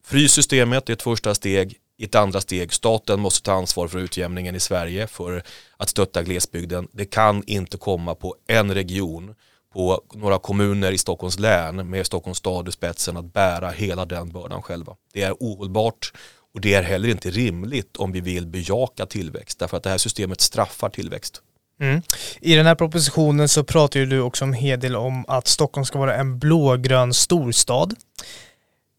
Frys 0.06 0.32
systemet 0.32 0.90
är 0.90 0.94
ett 0.94 1.02
första 1.02 1.36
steg, 1.36 1.78
i 1.98 2.04
ett 2.04 2.16
andra 2.16 2.42
steg, 2.42 2.74
staten 2.74 3.20
måste 3.20 3.46
ta 3.46 3.54
ansvar 3.54 3.88
för 3.88 4.00
utjämningen 4.00 4.56
i 4.56 4.60
Sverige 4.60 5.08
för 5.08 5.44
att 5.78 5.90
stötta 5.90 6.24
glesbygden. 6.24 6.88
Det 6.92 7.06
kan 7.06 7.44
inte 7.48 7.78
komma 7.78 8.16
på 8.16 8.36
en 8.48 8.74
region, 8.74 9.36
på 9.74 10.02
några 10.14 10.40
kommuner 10.40 10.92
i 10.92 10.98
Stockholms 10.98 11.40
län 11.40 11.90
med 11.90 12.06
Stockholms 12.06 12.38
stad 12.38 12.68
i 12.68 12.72
spetsen 12.72 13.18
att 13.18 13.34
bära 13.34 13.70
hela 13.70 14.06
den 14.06 14.30
bördan 14.30 14.62
själva. 14.62 14.96
Det 15.14 15.22
är 15.22 15.34
ohållbart 15.40 16.14
och 16.54 16.62
det 16.62 16.74
är 16.74 16.84
heller 16.84 17.10
inte 17.10 17.30
rimligt 17.30 17.98
om 17.98 18.12
vi 18.12 18.22
vill 18.22 18.48
bejaka 18.48 19.06
tillväxt 19.06 19.60
därför 19.60 19.78
att 19.78 19.84
det 19.84 19.90
här 19.90 19.98
systemet 19.98 20.42
straffar 20.42 20.90
tillväxt. 20.90 21.42
Mm. 21.82 22.02
I 22.42 22.56
den 22.56 22.66
här 22.66 22.76
propositionen 22.76 23.50
så 23.50 23.64
pratar 23.64 24.00
ju 24.00 24.06
du 24.06 24.22
också 24.22 24.46
en 24.46 24.54
hel 24.54 24.80
del 24.80 24.96
om 24.96 25.26
att 25.28 25.48
Stockholm 25.48 25.86
ska 25.86 26.00
vara 26.00 26.16
en 26.16 26.40
blågrön 26.40 27.14
storstad. 27.14 27.96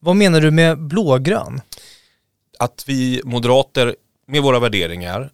Vad 0.01 0.17
menar 0.17 0.41
du 0.41 0.51
med 0.51 0.79
blågrön? 0.79 1.61
Att 2.59 2.85
vi 2.87 3.21
moderater 3.25 3.97
med 4.27 4.43
våra 4.43 4.59
värderingar 4.59 5.31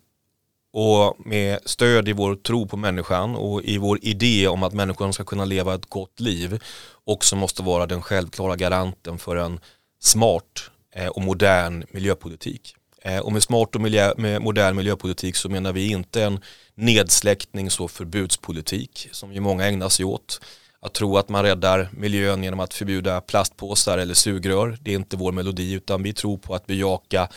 och 0.73 1.27
med 1.27 1.59
stöd 1.65 2.09
i 2.09 2.13
vår 2.13 2.35
tro 2.35 2.69
på 2.69 2.77
människan 2.77 3.37
och 3.37 3.63
i 3.63 3.79
vår 3.79 3.99
idé 4.03 4.49
om 4.49 4.63
att 4.63 4.73
människan 4.73 5.13
ska 5.13 5.25
kunna 5.25 5.45
leva 5.45 5.75
ett 5.75 5.87
gott 5.87 6.21
liv 6.21 6.63
också 7.05 7.37
måste 7.37 7.63
vara 7.63 7.87
den 7.87 8.03
självklara 8.03 8.57
garanten 8.57 9.19
för 9.19 9.37
en 9.37 9.61
smart 10.01 10.71
eh, 10.95 11.07
och 11.07 11.23
modern 11.23 11.85
miljöpolitik. 11.91 12.75
Eh, 13.03 13.19
och 13.19 13.33
med 13.33 13.43
smart 13.43 13.75
och 13.75 13.81
miljö, 13.81 14.13
med 14.17 14.43
modern 14.43 14.77
miljöpolitik 14.77 15.37
så 15.37 15.49
menar 15.49 15.73
vi 15.73 15.91
inte 15.91 16.25
en 16.25 16.41
nedsläcknings 16.75 17.81
och 17.81 17.91
förbudspolitik 17.91 19.09
som 19.13 19.33
ju 19.33 19.41
många 19.41 19.67
ägnar 19.67 19.89
sig 19.89 20.05
åt 20.05 20.41
att 20.83 20.93
tro 20.93 21.17
att 21.19 21.29
man 21.29 21.43
räddar 21.43 21.89
miljön 21.93 22.45
genom 22.45 22.61
att 22.61 22.75
förbjuda 22.75 23.21
plastpåsar 23.21 23.99
eller 23.99 24.15
sugrör. 24.15 24.79
Det 24.81 24.91
är 24.91 24.95
inte 24.95 25.17
vår 25.17 25.33
melodi 25.33 25.73
utan 25.73 26.03
vi 26.03 26.13
tror 26.13 26.39
på 26.39 26.55
att 26.55 26.67
bejaka 26.67 27.29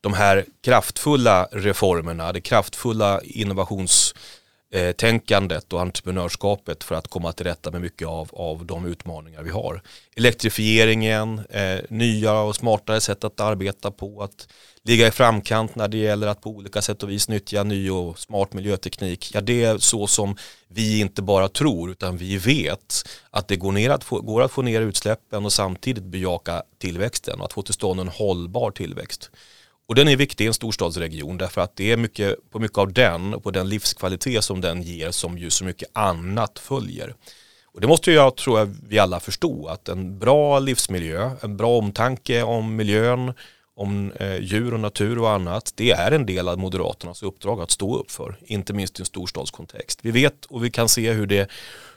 de 0.00 0.14
här 0.14 0.44
kraftfulla 0.64 1.48
reformerna, 1.52 2.32
det 2.32 2.40
kraftfulla 2.40 3.20
innovations 3.24 4.14
Eh, 4.74 4.92
tänkandet 4.92 5.72
och 5.72 5.80
entreprenörskapet 5.80 6.84
för 6.84 6.94
att 6.94 7.08
komma 7.08 7.32
till 7.32 7.46
rätta 7.46 7.70
med 7.70 7.80
mycket 7.80 8.08
av, 8.08 8.28
av 8.32 8.66
de 8.66 8.86
utmaningar 8.86 9.42
vi 9.42 9.50
har. 9.50 9.82
Elektrifieringen, 10.16 11.38
eh, 11.50 11.78
nya 11.88 12.40
och 12.40 12.56
smartare 12.56 13.00
sätt 13.00 13.24
att 13.24 13.40
arbeta 13.40 13.90
på, 13.90 14.22
att 14.22 14.48
ligga 14.82 15.06
i 15.06 15.10
framkant 15.10 15.74
när 15.74 15.88
det 15.88 15.96
gäller 15.96 16.26
att 16.26 16.40
på 16.40 16.50
olika 16.50 16.82
sätt 16.82 17.02
och 17.02 17.10
vis 17.10 17.28
nyttja 17.28 17.62
ny 17.62 17.90
och 17.90 18.18
smart 18.18 18.52
miljöteknik. 18.52 19.30
Ja, 19.34 19.40
det 19.40 19.64
är 19.64 19.78
så 19.78 20.06
som 20.06 20.36
vi 20.68 21.00
inte 21.00 21.22
bara 21.22 21.48
tror 21.48 21.90
utan 21.90 22.16
vi 22.16 22.36
vet 22.38 23.08
att 23.30 23.48
det 23.48 23.56
går, 23.56 23.72
ner 23.72 23.90
att 23.90 24.04
få, 24.04 24.20
går 24.20 24.42
att 24.42 24.52
få 24.52 24.62
ner 24.62 24.80
utsläppen 24.80 25.44
och 25.44 25.52
samtidigt 25.52 26.04
bejaka 26.04 26.62
tillväxten 26.78 27.40
och 27.40 27.46
att 27.46 27.52
få 27.52 27.62
till 27.62 27.74
stånd 27.74 28.00
en 28.00 28.08
hållbar 28.08 28.70
tillväxt. 28.70 29.30
Och 29.86 29.94
den 29.94 30.08
är 30.08 30.16
viktig 30.16 30.44
i 30.44 30.46
en 30.46 30.54
storstadsregion 30.54 31.38
därför 31.38 31.60
att 31.60 31.76
det 31.76 31.92
är 31.92 31.96
mycket, 31.96 32.50
på 32.50 32.58
mycket 32.58 32.78
av 32.78 32.92
den 32.92 33.34
och 33.34 33.42
på 33.42 33.50
den 33.50 33.68
livskvalitet 33.68 34.44
som 34.44 34.60
den 34.60 34.82
ger 34.82 35.10
som 35.10 35.38
ju 35.38 35.50
så 35.50 35.64
mycket 35.64 35.88
annat 35.92 36.58
följer. 36.58 37.14
Och 37.74 37.80
det 37.80 37.86
måste 37.86 38.12
jag 38.12 38.36
tror 38.36 38.58
jag 38.58 38.74
vi 38.88 38.98
alla 38.98 39.20
förstå 39.20 39.66
att 39.66 39.88
en 39.88 40.18
bra 40.18 40.58
livsmiljö, 40.58 41.30
en 41.40 41.56
bra 41.56 41.78
omtanke 41.78 42.42
om 42.42 42.76
miljön, 42.76 43.32
om 43.76 44.12
eh, 44.12 44.40
djur 44.40 44.74
och 44.74 44.80
natur 44.80 45.18
och 45.18 45.30
annat, 45.30 45.72
det 45.74 45.90
är 45.90 46.12
en 46.12 46.26
del 46.26 46.48
av 46.48 46.58
Moderaternas 46.58 47.22
uppdrag 47.22 47.60
att 47.60 47.70
stå 47.70 47.98
upp 47.98 48.10
för, 48.10 48.36
inte 48.46 48.72
minst 48.72 48.98
i 48.98 49.02
en 49.02 49.06
storstadskontext. 49.06 49.98
Vi 50.02 50.10
vet 50.10 50.44
och 50.44 50.64
vi 50.64 50.70
kan 50.70 50.88
se 50.88 51.12
hur 51.12 51.26
det 51.26 51.50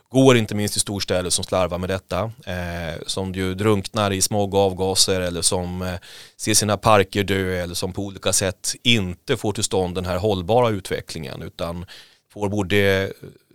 går 0.09 0.37
inte 0.37 0.55
minst 0.55 0.77
i 0.77 0.79
storstäder 0.79 1.29
som 1.29 1.43
slarvar 1.45 1.77
med 1.77 1.89
detta, 1.89 2.31
eh, 2.45 3.01
som 3.05 3.33
ju 3.33 3.55
drunknar 3.55 4.11
i 4.11 4.21
smog 4.21 4.53
och 4.53 4.59
avgaser 4.59 5.21
eller 5.21 5.41
som 5.41 5.81
eh, 5.81 5.93
ser 6.37 6.53
sina 6.53 6.77
parker 6.77 7.23
dö 7.23 7.63
eller 7.63 7.75
som 7.75 7.93
på 7.93 8.01
olika 8.01 8.33
sätt 8.33 8.75
inte 8.83 9.37
får 9.37 9.53
till 9.53 9.63
stånd 9.63 9.95
den 9.95 10.05
här 10.05 10.17
hållbara 10.17 10.69
utvecklingen 10.69 11.41
utan 11.41 11.85
får 12.33 12.49
både 12.49 13.11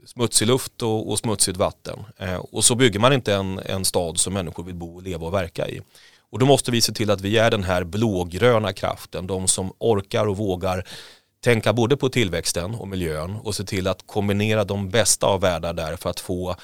smutsig 0.07 0.47
luft 0.49 0.83
och, 0.83 1.11
och 1.11 1.19
smutsigt 1.19 1.59
vatten. 1.59 1.99
Eh, 2.19 2.37
och 2.37 2.65
så 2.65 2.75
bygger 2.75 3.01
man 3.01 3.13
inte 3.13 3.35
en, 3.35 3.59
en 3.59 3.85
stad 3.85 4.19
som 4.19 4.35
människor 4.35 4.65
vill 4.65 4.75
bo, 4.75 5.01
leva 5.01 5.27
och 5.27 5.35
verka 5.35 5.69
i. 5.69 5.81
Och 6.31 6.39
då 6.39 6.47
måste 6.47 6.71
vi 6.71 6.81
se 6.81 6.93
till 6.93 7.11
att 7.11 7.21
vi 7.21 7.39
är 7.39 7.51
den 7.51 7.65
här 7.65 7.85
blågröna 7.85 8.73
kraften, 8.73 9.27
de 9.27 9.49
som 9.49 9.73
orkar 9.79 10.27
och 10.27 10.37
vågar 10.37 10.87
tänka 11.43 11.73
både 11.73 11.97
på 11.97 12.09
tillväxten 12.09 12.75
och 12.75 12.89
miljön 12.89 13.37
och 13.37 13.55
se 13.55 13.65
till 13.65 13.87
att 13.87 14.07
kombinera 14.07 14.65
de 14.65 14.91
bästa 14.91 15.27
av 15.27 15.41
världar 15.41 15.73
där 15.73 15.97
för 15.97 16.11
att 16.11 16.21
få 16.21 16.57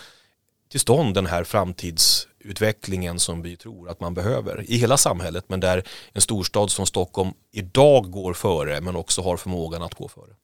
till 0.71 0.81
stånd 0.81 1.15
den 1.15 1.27
här 1.27 1.45
framtidsutvecklingen 1.45 3.19
som 3.19 3.43
vi 3.43 3.57
tror 3.57 3.89
att 3.89 4.01
man 4.01 4.15
behöver 4.15 4.71
i 4.71 4.77
hela 4.77 4.97
samhället 4.97 5.45
men 5.49 5.61
där 5.61 5.83
en 6.13 6.21
storstad 6.21 6.71
som 6.71 6.87
Stockholm 6.87 7.31
idag 7.53 8.11
går 8.11 8.35
före 8.35 8.81
men 8.81 8.97
också 8.97 9.23
har 9.23 9.37
förmågan 9.37 9.83
att 9.83 9.95
gå 9.95 10.09
före. 10.09 10.35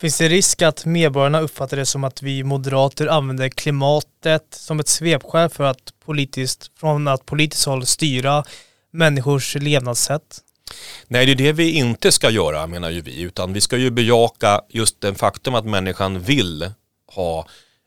Finns 0.00 0.18
det 0.18 0.28
risk 0.28 0.62
att 0.62 0.84
medborgarna 0.84 1.40
uppfattar 1.40 1.76
det 1.76 1.86
som 1.86 2.04
att 2.04 2.22
vi 2.22 2.44
moderater 2.44 3.06
använder 3.06 3.48
klimatet 3.48 4.46
som 4.50 4.80
ett 4.80 4.88
svepskäl 4.88 5.48
för 5.48 5.64
att 5.64 5.94
politiskt, 6.04 6.70
från 6.78 7.08
att 7.08 7.26
politiskt 7.26 7.66
håll 7.66 7.86
styra 7.86 8.44
människors 8.90 9.54
levnadssätt? 9.54 10.40
Nej, 11.08 11.26
det 11.26 11.32
är 11.32 11.36
det 11.36 11.52
vi 11.52 11.70
inte 11.70 12.12
ska 12.12 12.30
göra 12.30 12.66
menar 12.66 12.90
ju 12.90 13.00
vi, 13.00 13.20
utan 13.20 13.52
vi 13.52 13.60
ska 13.60 13.76
ju 13.76 13.90
bejaka 13.90 14.60
just 14.68 15.00
den 15.00 15.14
faktum 15.14 15.54
att 15.54 15.64
människan 15.64 16.20
vill 16.20 16.70
ha 17.14 17.46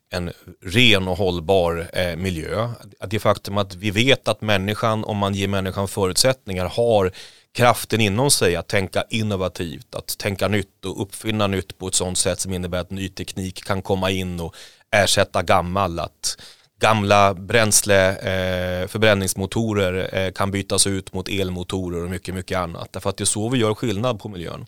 en 0.10 0.32
ren 0.62 1.08
och 1.08 1.18
hållbar 1.18 1.90
eh, 1.94 2.16
miljö. 2.16 2.70
Det 3.08 3.20
faktum 3.20 3.58
att 3.58 3.76
vi 3.76 3.92
vet 3.92 4.28
att 4.28 4.42
människan, 4.42 5.04
om 5.04 5.18
man 5.18 5.34
ger 5.34 5.48
människan 5.48 5.88
förutsättningar, 5.88 6.66
har 6.66 7.12
kraften 7.54 8.02
inom 8.02 8.32
sig 8.32 8.56
att 8.56 8.68
tänka 8.68 9.04
innovativt, 9.10 9.96
att 9.96 10.18
tänka 10.18 10.48
nytt 10.48 10.86
och 10.86 11.02
uppfinna 11.02 11.48
nytt 11.48 11.78
på 11.78 11.88
ett 11.88 11.96
sådant 11.96 12.18
sätt 12.18 12.40
som 12.40 12.54
innebär 12.54 12.80
att 12.80 12.92
ny 12.92 13.10
teknik 13.10 13.64
kan 13.64 13.82
komma 13.82 14.12
in 14.12 14.40
och 14.40 14.56
ersätta 14.92 15.42
gammal. 15.42 16.00
Att 16.00 16.38
gamla 16.80 17.34
bränsleförbränningsmotorer 17.34 20.10
eh, 20.14 20.22
eh, 20.22 20.32
kan 20.32 20.52
bytas 20.52 20.88
ut 20.88 21.14
mot 21.14 21.30
elmotorer 21.30 22.04
och 22.04 22.10
mycket, 22.10 22.36
mycket 22.36 22.58
annat. 22.58 22.94
Därför 22.94 23.10
att 23.10 23.18
det 23.18 23.24
är 23.24 23.26
så 23.26 23.50
vi 23.50 23.58
gör 23.58 23.74
skillnad 23.74 24.20
på 24.20 24.30
miljön. 24.30 24.66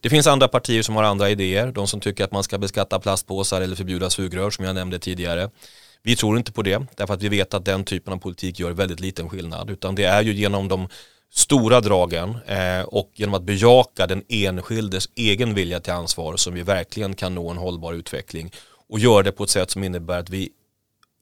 Det 0.00 0.10
finns 0.10 0.26
andra 0.26 0.48
partier 0.48 0.82
som 0.82 0.96
har 0.96 1.02
andra 1.02 1.30
idéer. 1.30 1.72
De 1.72 1.86
som 1.86 2.00
tycker 2.00 2.24
att 2.24 2.32
man 2.32 2.42
ska 2.42 2.58
beskatta 2.58 3.00
plastpåsar 3.00 3.60
eller 3.60 3.76
förbjuda 3.76 4.10
sugrör 4.10 4.50
som 4.50 4.64
jag 4.64 4.74
nämnde 4.74 4.98
tidigare. 4.98 5.50
Vi 6.02 6.16
tror 6.16 6.38
inte 6.38 6.52
på 6.52 6.62
det, 6.62 6.86
därför 6.96 7.14
att 7.14 7.22
vi 7.22 7.28
vet 7.28 7.54
att 7.54 7.64
den 7.64 7.84
typen 7.84 8.12
av 8.12 8.16
politik 8.16 8.60
gör 8.60 8.70
väldigt 8.70 9.00
liten 9.00 9.28
skillnad. 9.28 9.70
Utan 9.70 9.94
det 9.94 10.04
är 10.04 10.22
ju 10.22 10.32
genom 10.32 10.68
de 10.68 10.88
stora 11.32 11.80
dragen 11.80 12.36
eh, 12.46 12.82
och 12.82 13.10
genom 13.14 13.34
att 13.34 13.42
bejaka 13.42 14.06
den 14.06 14.22
enskildes 14.28 15.08
egen 15.14 15.54
vilja 15.54 15.80
till 15.80 15.92
ansvar 15.92 16.36
som 16.36 16.54
vi 16.54 16.62
verkligen 16.62 17.14
kan 17.14 17.34
nå 17.34 17.50
en 17.50 17.56
hållbar 17.56 17.92
utveckling 17.92 18.52
och 18.88 18.98
göra 18.98 19.22
det 19.22 19.32
på 19.32 19.44
ett 19.44 19.50
sätt 19.50 19.70
som 19.70 19.84
innebär 19.84 20.18
att 20.18 20.30
vi 20.30 20.50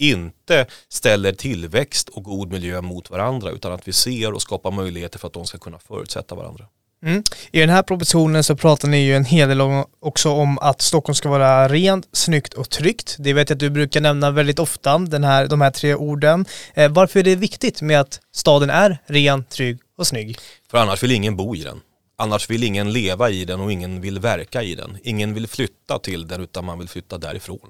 inte 0.00 0.66
ställer 0.88 1.32
tillväxt 1.32 2.08
och 2.08 2.24
god 2.24 2.52
miljö 2.52 2.80
mot 2.80 3.10
varandra 3.10 3.50
utan 3.50 3.72
att 3.72 3.88
vi 3.88 3.92
ser 3.92 4.32
och 4.32 4.42
skapar 4.42 4.70
möjligheter 4.70 5.18
för 5.18 5.26
att 5.26 5.32
de 5.32 5.46
ska 5.46 5.58
kunna 5.58 5.78
förutsätta 5.78 6.34
varandra. 6.34 6.64
Mm. 7.02 7.22
I 7.52 7.60
den 7.60 7.68
här 7.68 7.82
propositionen 7.82 8.44
så 8.44 8.56
pratar 8.56 8.88
ni 8.88 8.98
ju 8.98 9.16
en 9.16 9.24
hel 9.24 9.48
del 9.48 9.60
om, 9.60 9.84
också 10.00 10.30
om 10.30 10.58
att 10.58 10.82
Stockholm 10.82 11.14
ska 11.14 11.28
vara 11.28 11.68
rent, 11.68 12.08
snyggt 12.12 12.54
och 12.54 12.70
tryggt. 12.70 13.16
Det 13.18 13.32
vet 13.32 13.50
jag 13.50 13.56
att 13.56 13.60
du 13.60 13.70
brukar 13.70 14.00
nämna 14.00 14.30
väldigt 14.30 14.58
ofta, 14.58 14.98
den 14.98 15.24
här, 15.24 15.46
de 15.46 15.60
här 15.60 15.70
tre 15.70 15.94
orden. 15.94 16.44
Eh, 16.74 16.90
varför 16.90 17.18
är 17.18 17.24
det 17.24 17.36
viktigt 17.36 17.82
med 17.82 18.00
att 18.00 18.20
staden 18.32 18.70
är 18.70 18.98
ren, 19.06 19.44
trygg 19.44 19.78
och 19.98 20.06
snygg? 20.06 20.38
För 20.70 20.78
annars 20.78 21.02
vill 21.02 21.12
ingen 21.12 21.36
bo 21.36 21.56
i 21.56 21.62
den. 21.62 21.80
Annars 22.18 22.50
vill 22.50 22.64
ingen 22.64 22.92
leva 22.92 23.30
i 23.30 23.44
den 23.44 23.60
och 23.60 23.72
ingen 23.72 24.00
vill 24.00 24.18
verka 24.18 24.62
i 24.62 24.74
den. 24.74 24.98
Ingen 25.02 25.34
vill 25.34 25.48
flytta 25.48 25.98
till 25.98 26.28
den 26.28 26.40
utan 26.40 26.64
man 26.64 26.78
vill 26.78 26.88
flytta 26.88 27.18
därifrån. 27.18 27.68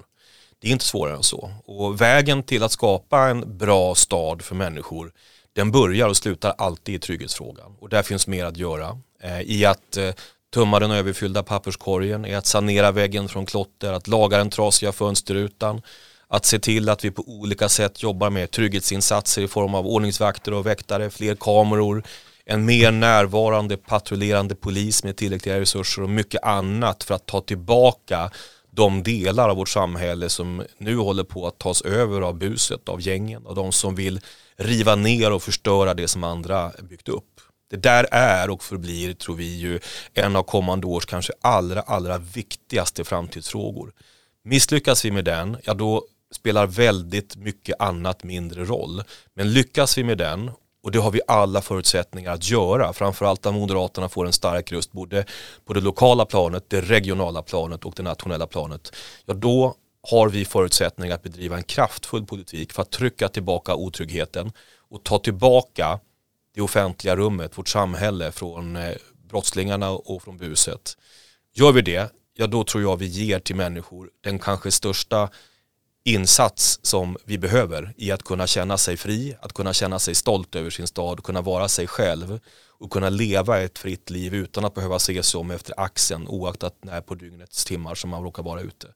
Det 0.61 0.67
är 0.67 0.71
inte 0.71 0.85
svårare 0.85 1.15
än 1.15 1.23
så. 1.23 1.51
Och 1.65 2.01
vägen 2.01 2.43
till 2.43 2.63
att 2.63 2.71
skapa 2.71 3.29
en 3.29 3.57
bra 3.57 3.95
stad 3.95 4.41
för 4.41 4.55
människor 4.55 5.11
den 5.53 5.71
börjar 5.71 6.07
och 6.07 6.17
slutar 6.17 6.53
alltid 6.57 6.95
i 6.95 6.99
trygghetsfrågan. 6.99 7.75
Och 7.79 7.89
där 7.89 8.03
finns 8.03 8.27
mer 8.27 8.45
att 8.45 8.57
göra. 8.57 8.99
Eh, 9.23 9.41
I 9.41 9.65
att 9.65 9.97
eh, 9.97 10.09
tumma 10.53 10.79
den 10.79 10.91
överfyllda 10.91 11.43
papperskorgen, 11.43 12.25
i 12.25 12.35
att 12.35 12.45
sanera 12.45 12.91
väggen 12.91 13.27
från 13.27 13.45
klotter, 13.45 13.93
att 13.93 14.07
laga 14.07 14.37
den 14.37 14.49
trasiga 14.49 14.91
fönsterrutan, 14.91 15.81
att 16.27 16.45
se 16.45 16.59
till 16.59 16.89
att 16.89 17.05
vi 17.05 17.11
på 17.11 17.23
olika 17.27 17.69
sätt 17.69 18.03
jobbar 18.03 18.29
med 18.29 18.51
trygghetsinsatser 18.51 19.41
i 19.41 19.47
form 19.47 19.75
av 19.75 19.87
ordningsvakter 19.87 20.53
och 20.53 20.65
väktare, 20.65 21.09
fler 21.09 21.35
kameror, 21.35 22.03
en 22.45 22.65
mer 22.65 22.91
närvarande 22.91 23.77
patrullerande 23.77 24.55
polis 24.55 25.03
med 25.03 25.17
tillräckliga 25.17 25.59
resurser 25.59 26.03
och 26.03 26.09
mycket 26.09 26.43
annat 26.43 27.03
för 27.03 27.15
att 27.15 27.25
ta 27.25 27.41
tillbaka 27.41 28.31
de 28.71 29.03
delar 29.03 29.49
av 29.49 29.57
vårt 29.57 29.69
samhälle 29.69 30.29
som 30.29 30.63
nu 30.77 30.95
håller 30.95 31.23
på 31.23 31.47
att 31.47 31.59
tas 31.59 31.81
över 31.81 32.21
av 32.21 32.37
buset, 32.37 32.89
av 32.89 33.01
gängen 33.01 33.45
och 33.45 33.55
de 33.55 33.71
som 33.71 33.95
vill 33.95 34.19
riva 34.57 34.95
ner 34.95 35.31
och 35.31 35.43
förstöra 35.43 35.93
det 35.93 36.07
som 36.07 36.23
andra 36.23 36.71
byggt 36.89 37.09
upp. 37.09 37.41
Det 37.69 37.77
där 37.77 38.07
är 38.11 38.49
och 38.49 38.63
förblir, 38.63 39.13
tror 39.13 39.35
vi, 39.35 39.57
ju 39.57 39.79
en 40.13 40.35
av 40.35 40.43
kommande 40.43 40.87
års 40.87 41.05
kanske 41.05 41.33
allra, 41.41 41.81
allra 41.81 42.17
viktigaste 42.17 43.03
framtidsfrågor. 43.03 43.93
Misslyckas 44.43 45.05
vi 45.05 45.11
med 45.11 45.25
den, 45.25 45.57
ja 45.63 45.73
då 45.73 46.05
spelar 46.35 46.67
väldigt 46.67 47.35
mycket 47.35 47.81
annat 47.81 48.23
mindre 48.23 48.65
roll. 48.65 49.03
Men 49.33 49.53
lyckas 49.53 49.97
vi 49.97 50.03
med 50.03 50.17
den 50.17 50.51
och 50.83 50.91
det 50.91 50.99
har 50.99 51.11
vi 51.11 51.21
alla 51.27 51.61
förutsättningar 51.61 52.33
att 52.33 52.49
göra. 52.49 52.93
Framförallt 52.93 53.43
när 53.43 53.51
Moderaterna 53.51 54.09
får 54.09 54.25
en 54.25 54.33
stark 54.33 54.71
röst 54.71 54.91
både 54.91 55.25
på 55.65 55.73
det 55.73 55.81
lokala 55.81 56.25
planet, 56.25 56.65
det 56.67 56.81
regionala 56.81 57.41
planet 57.41 57.85
och 57.85 57.93
det 57.95 58.03
nationella 58.03 58.47
planet. 58.47 58.95
Ja, 59.25 59.33
då 59.33 59.75
har 60.09 60.29
vi 60.29 60.45
förutsättningar 60.45 61.15
att 61.15 61.23
bedriva 61.23 61.57
en 61.57 61.63
kraftfull 61.63 62.25
politik 62.25 62.73
för 62.73 62.81
att 62.81 62.91
trycka 62.91 63.29
tillbaka 63.29 63.75
otryggheten 63.75 64.51
och 64.89 65.03
ta 65.03 65.19
tillbaka 65.19 65.99
det 66.55 66.61
offentliga 66.61 67.15
rummet, 67.15 67.57
vårt 67.57 67.67
samhälle 67.67 68.31
från 68.31 68.75
eh, 68.75 68.91
brottslingarna 69.29 69.89
och 69.91 70.23
från 70.23 70.37
buset. 70.37 70.97
Gör 71.53 71.71
vi 71.71 71.81
det, 71.81 72.11
ja 72.33 72.47
då 72.47 72.63
tror 72.63 72.83
jag 72.83 72.97
vi 72.97 73.05
ger 73.05 73.39
till 73.39 73.55
människor 73.55 74.09
den 74.21 74.39
kanske 74.39 74.71
största 74.71 75.29
insats 76.03 76.79
som 76.83 77.17
vi 77.25 77.37
behöver 77.37 77.93
i 77.97 78.11
att 78.11 78.23
kunna 78.23 78.47
känna 78.47 78.77
sig 78.77 78.97
fri, 78.97 79.35
att 79.41 79.53
kunna 79.53 79.73
känna 79.73 79.99
sig 79.99 80.15
stolt 80.15 80.55
över 80.55 80.69
sin 80.69 80.87
stad, 80.87 81.23
kunna 81.23 81.41
vara 81.41 81.67
sig 81.67 81.87
själv 81.87 82.39
och 82.67 82.91
kunna 82.91 83.09
leva 83.09 83.59
ett 83.59 83.79
fritt 83.79 84.09
liv 84.09 84.33
utan 84.35 84.65
att 84.65 84.73
behöva 84.73 84.99
se 84.99 85.23
sig 85.23 85.39
om 85.39 85.51
efter 85.51 85.73
axeln 85.77 86.27
oaktat 86.27 86.75
när 86.81 87.01
på 87.01 87.15
dygnets 87.15 87.65
timmar 87.65 87.95
som 87.95 88.09
man 88.09 88.23
råkar 88.23 88.43
vara 88.43 88.61
ute. 88.61 88.87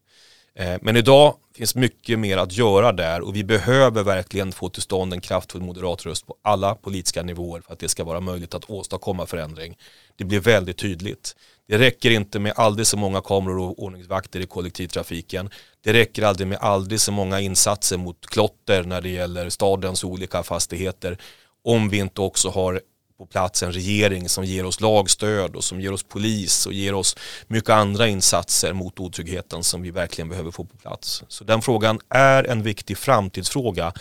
Eh, 0.60 0.78
men 0.82 0.98
idag 0.98 1.36
finns 1.56 1.76
mycket 1.76 2.20
mer 2.20 2.38
att 2.38 2.54
göra 2.54 2.92
där 2.92 3.22
och 3.22 3.36
vi 3.36 3.44
behöver 3.44 4.04
verkligen 4.04 4.52
få 4.52 4.70
till 4.70 4.82
stånd 4.82 5.14
en 5.14 5.22
kraftfull 5.22 5.62
moderat 5.62 6.06
röst 6.06 6.28
på 6.28 6.36
alla 6.42 6.76
politiska 6.76 7.24
nivåer 7.24 7.62
för 7.62 7.74
att 7.74 7.80
det 7.80 7.90
ska 7.90 8.04
vara 8.04 8.20
möjligt 8.20 8.54
att 8.54 8.70
åstadkomma 8.70 9.26
förändring. 9.26 9.78
Det 10.16 10.24
blir 10.24 10.40
väldigt 10.40 10.78
tydligt. 10.78 11.36
Det 11.68 11.78
räcker 11.78 12.12
inte 12.12 12.40
med 12.40 12.54
aldrig 12.56 12.88
så 12.88 12.98
många 12.98 13.22
kameror 13.22 13.60
och 13.60 13.84
ordningsvakter 13.84 14.40
i 14.40 14.46
kollektivtrafiken. 14.46 15.50
Det 15.84 15.94
räcker 15.94 16.24
aldrig 16.24 16.48
med 16.48 16.58
aldrig 16.62 17.00
så 17.00 17.12
många 17.12 17.40
insatser 17.40 17.98
mot 17.98 18.26
klotter 18.26 18.84
när 18.84 19.02
det 19.02 19.10
gäller 19.10 19.50
stadens 19.50 20.04
olika 20.04 20.44
fastigheter 20.44 21.18
om 21.64 21.90
vi 21.90 21.98
inte 21.98 22.22
också 22.22 22.50
har 22.50 22.82
på 23.18 23.26
plats 23.26 23.64
en 23.64 23.72
regering 23.72 24.30
som 24.30 24.46
ger 24.46 24.66
oss 24.66 24.82
lagstöd 24.82 25.56
och 25.56 25.64
som 25.64 25.82
ger 25.82 25.94
oss 25.94 26.04
polis 26.04 26.66
och 26.66 26.74
ger 26.74 26.94
oss 26.94 27.18
mycket 27.48 27.70
andra 27.70 28.08
insatser 28.08 28.74
mot 28.74 29.00
otryggheten 29.00 29.64
som 29.64 29.82
vi 29.82 29.92
verkligen 29.92 30.30
behöver 30.30 30.52
få 30.52 30.66
på 30.66 30.78
plats. 30.78 31.24
Så 31.28 31.44
den 31.44 31.62
frågan 31.62 32.00
är 32.10 32.44
en 32.44 32.64
viktig 32.64 32.98
framtidsfråga 32.98 33.94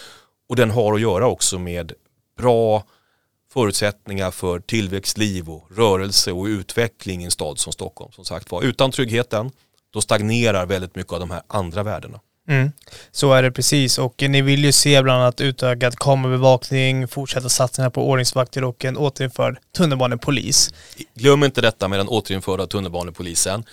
och 0.49 0.57
den 0.57 0.71
har 0.71 0.95
att 0.95 1.01
göra 1.01 1.27
också 1.27 1.59
med 1.59 1.93
bra 2.39 2.85
förutsättningar 3.53 4.31
för 4.31 4.61
tillväxtliv 4.61 5.51
och 5.51 5.69
rörelse 5.77 6.33
och 6.33 6.45
utveckling 6.45 7.23
i 7.23 7.25
en 7.25 7.31
stad 7.31 7.59
som 7.59 7.73
Stockholm. 7.73 8.13
Som 8.13 8.25
sagt 8.25 8.51
var, 8.51 8.63
utan 8.63 8.91
tryggheten 8.91 9.51
då 9.91 10.01
stagnerar 10.01 10.67
väldigt 10.67 10.95
mycket 10.95 11.13
av 11.13 11.21
de 11.21 11.31
här 11.31 11.43
andra 11.47 11.83
värdena. 11.83 12.21
Mm. 12.49 12.73
Så 13.13 13.33
är 13.33 13.43
det 13.43 13.51
precis 13.51 13.99
och 13.99 14.15
ni 14.29 14.43
vill 14.43 14.65
ju 14.65 14.73
se 14.73 15.03
bland 15.03 15.23
annat 15.23 15.41
utökad 15.41 15.99
kamerabevakning, 15.99 17.09
fortsätta 17.09 17.49
satsningar 17.49 17.91
på 17.91 18.09
ordningsvakter 18.09 18.65
och 18.65 18.85
en 18.85 18.97
återinförd 18.97 19.59
tunnelbanepolis. 19.77 20.71
Glöm 21.15 21.45
inte 21.45 21.61
detta 21.61 21.89
med 21.89 21.99
den 21.99 22.09
återinförda 22.09 22.67
tunnelbanepolisen. 22.67 23.65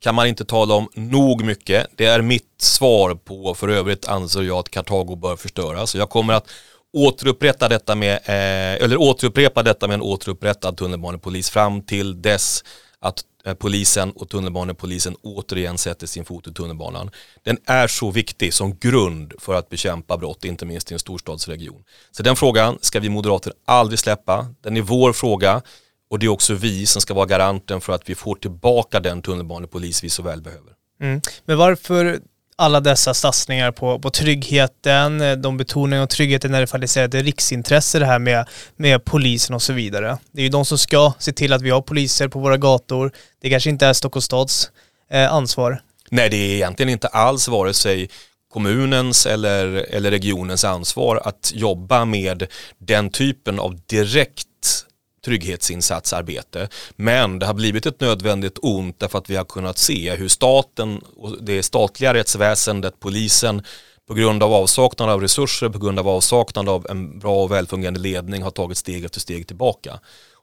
Kan 0.00 0.14
man 0.14 0.26
inte 0.26 0.44
tala 0.44 0.74
om 0.74 0.88
nog 0.94 1.44
mycket. 1.44 1.86
Det 1.96 2.06
är 2.06 2.22
mitt 2.22 2.54
svar 2.58 3.14
på, 3.14 3.54
för 3.54 3.68
övrigt 3.68 4.08
anser 4.08 4.42
jag 4.42 4.58
att 4.58 4.70
Kartago 4.70 5.16
bör 5.16 5.36
förstöras. 5.36 5.94
Jag 5.94 6.10
kommer 6.10 6.34
att 6.34 6.48
återupprätta 6.92 7.68
detta 7.68 7.94
med, 7.94 8.14
eh, 8.14 8.84
eller 8.84 8.96
återupprepa 8.96 9.62
detta 9.62 9.86
med 9.86 9.94
en 9.94 10.02
återupprättad 10.02 10.76
tunnelbanepolis 10.76 11.50
fram 11.50 11.82
till 11.82 12.22
dess 12.22 12.64
att 13.00 13.22
Eh, 13.44 13.54
polisen 13.54 14.10
och 14.10 14.28
tunnelbanepolisen 14.28 15.16
återigen 15.22 15.78
sätter 15.78 16.06
sin 16.06 16.24
fot 16.24 16.46
i 16.46 16.52
tunnelbanan. 16.52 17.10
Den 17.42 17.58
är 17.64 17.86
så 17.86 18.10
viktig 18.10 18.54
som 18.54 18.78
grund 18.78 19.32
för 19.38 19.54
att 19.54 19.68
bekämpa 19.68 20.16
brott, 20.16 20.44
inte 20.44 20.66
minst 20.66 20.90
i 20.90 20.94
en 20.94 20.98
storstadsregion. 20.98 21.84
Så 22.10 22.22
den 22.22 22.36
frågan 22.36 22.78
ska 22.80 23.00
vi 23.00 23.08
moderater 23.08 23.52
aldrig 23.64 23.98
släppa. 23.98 24.46
Den 24.60 24.76
är 24.76 24.82
vår 24.82 25.12
fråga 25.12 25.62
och 26.10 26.18
det 26.18 26.26
är 26.26 26.30
också 26.30 26.54
vi 26.54 26.86
som 26.86 27.02
ska 27.02 27.14
vara 27.14 27.26
garanten 27.26 27.80
för 27.80 27.92
att 27.92 28.08
vi 28.10 28.14
får 28.14 28.34
tillbaka 28.34 29.00
den 29.00 29.22
tunnelbanepolis 29.22 30.04
vi 30.04 30.10
så 30.10 30.22
väl 30.22 30.42
behöver. 30.42 30.72
Mm. 31.00 31.20
Men 31.44 31.58
varför 31.58 32.20
alla 32.58 32.80
dessa 32.80 33.14
satsningar 33.14 33.70
på, 33.72 33.98
på 33.98 34.10
tryggheten, 34.10 35.42
de 35.42 35.56
betonar 35.56 36.02
och 36.02 36.10
tryggheten 36.10 36.50
när 36.50 36.60
det 36.60 36.66
faktiskt 36.66 36.96
är 36.96 37.04
ett 37.04 37.14
riksintresse 37.14 37.98
det 37.98 38.06
här 38.06 38.18
med, 38.18 38.48
med 38.76 39.04
polisen 39.04 39.54
och 39.54 39.62
så 39.62 39.72
vidare. 39.72 40.18
Det 40.32 40.40
är 40.40 40.44
ju 40.44 40.48
de 40.48 40.64
som 40.64 40.78
ska 40.78 41.12
se 41.18 41.32
till 41.32 41.52
att 41.52 41.62
vi 41.62 41.70
har 41.70 41.80
poliser 41.80 42.28
på 42.28 42.38
våra 42.38 42.56
gator. 42.56 43.12
Det 43.42 43.50
kanske 43.50 43.70
inte 43.70 43.86
är 43.86 43.92
Stockholms 43.92 44.24
stads 44.24 44.70
eh, 45.10 45.32
ansvar. 45.32 45.80
Nej, 46.10 46.30
det 46.30 46.36
är 46.36 46.54
egentligen 46.54 46.90
inte 46.90 47.08
alls 47.08 47.48
vare 47.48 47.74
sig 47.74 48.10
kommunens 48.52 49.26
eller, 49.26 49.66
eller 49.90 50.10
regionens 50.10 50.64
ansvar 50.64 51.22
att 51.24 51.52
jobba 51.54 52.04
med 52.04 52.46
den 52.78 53.10
typen 53.10 53.58
av 53.60 53.80
direkt 53.86 54.86
trygghetsinsatsarbete. 55.24 56.68
Men 56.96 57.38
det 57.38 57.46
har 57.46 57.54
blivit 57.54 57.86
ett 57.86 58.00
nödvändigt 58.00 58.58
ont 58.62 59.00
därför 59.00 59.18
att 59.18 59.30
vi 59.30 59.36
har 59.36 59.44
kunnat 59.44 59.78
se 59.78 60.14
hur 60.16 60.28
staten 60.28 61.02
och 61.16 61.42
det 61.42 61.62
statliga 61.62 62.14
rättsväsendet, 62.14 63.00
polisen 63.00 63.62
på 64.08 64.14
grund 64.14 64.42
av 64.42 64.52
avsaknad 64.52 65.10
av 65.10 65.20
resurser, 65.20 65.68
på 65.68 65.78
grund 65.78 65.98
av 65.98 66.08
avsaknad 66.08 66.68
av 66.68 66.86
en 66.90 67.18
bra 67.18 67.42
och 67.42 67.52
välfungerande 67.52 68.00
ledning 68.00 68.42
har 68.42 68.50
tagit 68.50 68.78
steg 68.78 69.04
efter 69.04 69.20
steg 69.20 69.46
tillbaka. 69.46 70.00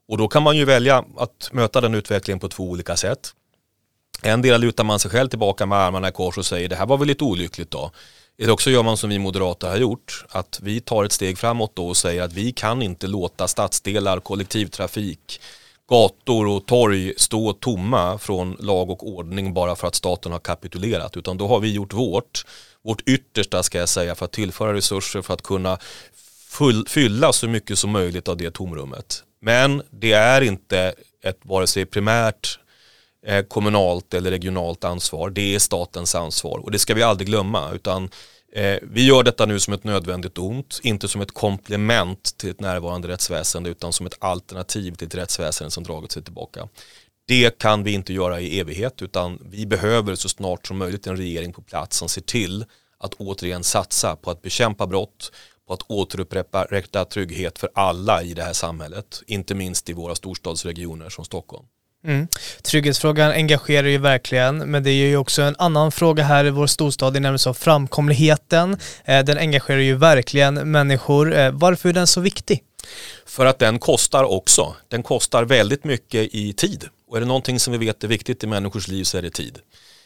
Och 0.08 0.18
då 0.18 0.28
kan 0.28 0.44
man 0.44 0.58
ju 0.58 0.66
välja 0.66 1.06
att 1.18 1.50
möta 1.52 1.82
den 1.82 1.96
utvecklingen 1.96 2.40
på 2.40 2.50
två 2.50 2.64
olika 2.64 2.96
sätt. 2.96 3.34
En 4.22 4.42
del 4.42 4.62
lutar 4.62 4.84
man 4.84 5.00
sig 5.00 5.12
själv 5.12 5.30
tillbaka 5.30 5.66
med 5.66 5.78
armarna 5.78 6.10
i 6.10 6.12
kors 6.12 6.38
och 6.38 6.46
säger 6.46 6.70
det 6.70 6.76
här 6.76 6.86
var 6.86 6.98
väl 6.98 7.08
lite 7.08 7.24
olyckligt 7.24 7.72
då. 7.72 7.92
Eller 8.38 8.54
också 8.54 8.70
gör 8.70 8.84
man 8.84 8.98
som 8.98 9.10
vi 9.10 9.20
moderater 9.20 9.68
har 9.68 9.78
gjort, 9.78 10.26
att 10.30 10.60
vi 10.64 10.82
tar 10.82 11.04
ett 11.04 11.12
steg 11.12 11.38
framåt 11.38 11.76
då 11.76 11.88
och 11.88 11.98
säger 11.98 12.24
att 12.24 12.34
vi 12.34 12.52
kan 12.52 12.82
inte 12.82 13.08
låta 13.08 13.48
stadsdelar, 13.48 14.20
kollektivtrafik, 14.20 15.42
gator 15.90 16.48
och 16.48 16.66
torg 16.66 17.14
stå 17.18 17.54
tomma 17.54 18.18
från 18.18 18.58
lag 18.60 18.90
och 18.90 19.08
ordning 19.08 19.54
bara 19.54 19.76
för 19.76 19.88
att 19.88 19.96
staten 19.96 20.32
har 20.32 20.40
kapitulerat. 20.40 21.18
Utan 21.18 21.38
då 21.38 21.48
har 21.48 21.60
vi 21.60 21.74
gjort 21.74 21.94
vårt, 21.94 22.46
vårt 22.84 23.02
yttersta 23.10 23.64
ska 23.64 23.78
jag 23.78 23.90
säga, 23.90 24.16
för 24.16 24.26
att 24.26 24.32
tillföra 24.32 24.74
resurser 24.74 25.22
för 25.22 25.34
att 25.34 25.42
kunna 25.42 25.78
fylla 26.88 27.34
så 27.34 27.48
mycket 27.48 27.80
som 27.80 27.92
möjligt 27.92 28.28
av 28.28 28.38
det 28.38 28.52
tomrummet. 28.52 29.24
Men 29.42 29.82
det 29.90 30.12
är 30.12 30.42
inte 30.42 30.94
ett 31.24 31.40
vare 31.42 31.68
sig 31.68 31.86
primärt 31.86 32.60
Eh, 33.28 33.44
kommunalt 33.44 34.14
eller 34.14 34.32
regionalt 34.32 34.84
ansvar. 34.84 35.30
Det 35.30 35.56
är 35.56 35.60
statens 35.60 36.16
ansvar 36.16 36.60
och 36.60 36.72
det 36.72 36.80
ska 36.80 36.94
vi 36.94 37.04
aldrig 37.04 37.28
glömma. 37.28 37.72
Utan 37.72 38.10
eh, 38.54 38.78
vi 38.82 39.06
gör 39.06 39.24
detta 39.24 39.46
nu 39.46 39.60
som 39.60 39.74
ett 39.74 39.84
nödvändigt 39.84 40.38
ont, 40.38 40.80
inte 40.84 41.08
som 41.08 41.22
ett 41.22 41.34
komplement 41.34 42.38
till 42.38 42.50
ett 42.50 42.60
närvarande 42.60 43.08
rättsväsende 43.08 43.70
utan 43.70 43.94
som 43.94 44.06
ett 44.06 44.18
alternativ 44.20 44.92
till 44.92 45.08
ett 45.08 45.16
rättsväsende 45.16 45.72
som 45.72 45.84
dragit 45.84 46.12
sig 46.12 46.24
tillbaka. 46.24 46.68
Det 47.28 47.58
kan 47.58 47.84
vi 47.84 47.94
inte 47.94 48.14
göra 48.14 48.40
i 48.42 48.60
evighet 48.60 49.02
utan 49.02 49.40
vi 49.46 49.66
behöver 49.66 50.16
så 50.16 50.30
snart 50.30 50.68
som 50.68 50.78
möjligt 50.78 51.08
en 51.08 51.18
regering 51.18 51.54
på 51.54 51.62
plats 51.62 51.98
som 51.98 52.10
ser 52.10 52.22
till 52.22 52.66
att 52.98 53.14
återigen 53.14 53.64
satsa 53.64 54.16
på 54.16 54.32
att 54.32 54.42
bekämpa 54.42 54.88
brott, 54.88 55.32
på 55.68 55.74
att 55.74 55.92
återupprätta 55.92 57.06
trygghet 57.06 57.60
för 57.60 57.70
alla 57.76 58.24
i 58.24 58.34
det 58.34 58.44
här 58.44 58.54
samhället, 58.54 59.24
inte 59.28 59.56
minst 59.56 59.90
i 59.90 59.94
våra 59.94 60.16
storstadsregioner 60.16 61.10
som 61.10 61.26
Stockholm. 61.26 61.66
Mm. 62.06 62.28
Trygghetsfrågan 62.62 63.32
engagerar 63.32 63.88
ju 63.88 63.98
verkligen, 63.98 64.58
men 64.58 64.84
det 64.84 64.90
är 64.90 65.08
ju 65.08 65.18
också 65.18 65.42
en 65.42 65.56
annan 65.58 65.92
fråga 65.92 66.24
här 66.24 66.46
i 66.46 66.50
vår 66.50 66.68
storstad, 66.68 67.14
det 67.14 67.20
är 67.20 67.22
nämligen 67.22 67.40
så 67.40 67.54
framkomligheten. 67.54 68.78
Eh, 69.06 69.24
den 69.24 69.38
engagerar 69.38 69.80
ju 69.80 69.96
verkligen 69.96 70.72
människor. 70.72 71.36
Eh, 71.36 71.52
varför 71.52 71.90
är 71.90 71.94
den 71.94 72.08
så 72.08 72.22
viktig? 72.22 72.64
För 73.26 73.46
att 73.46 73.60
den 73.60 73.80
kostar 73.80 74.24
också. 74.24 74.76
Den 74.88 75.04
kostar 75.04 75.44
väldigt 75.44 75.84
mycket 75.84 76.36
i 76.36 76.54
tid. 76.54 76.86
Och 77.08 77.18
är 77.18 77.22
det 77.22 77.28
någonting 77.28 77.60
som 77.60 77.72
vi 77.72 77.78
vet 77.78 78.04
är 78.04 78.08
viktigt 78.08 78.44
i 78.44 78.48
människors 78.48 78.88
liv 78.88 79.04
så 79.04 79.18
är 79.18 79.22
det 79.22 79.30
tid. 79.30 79.60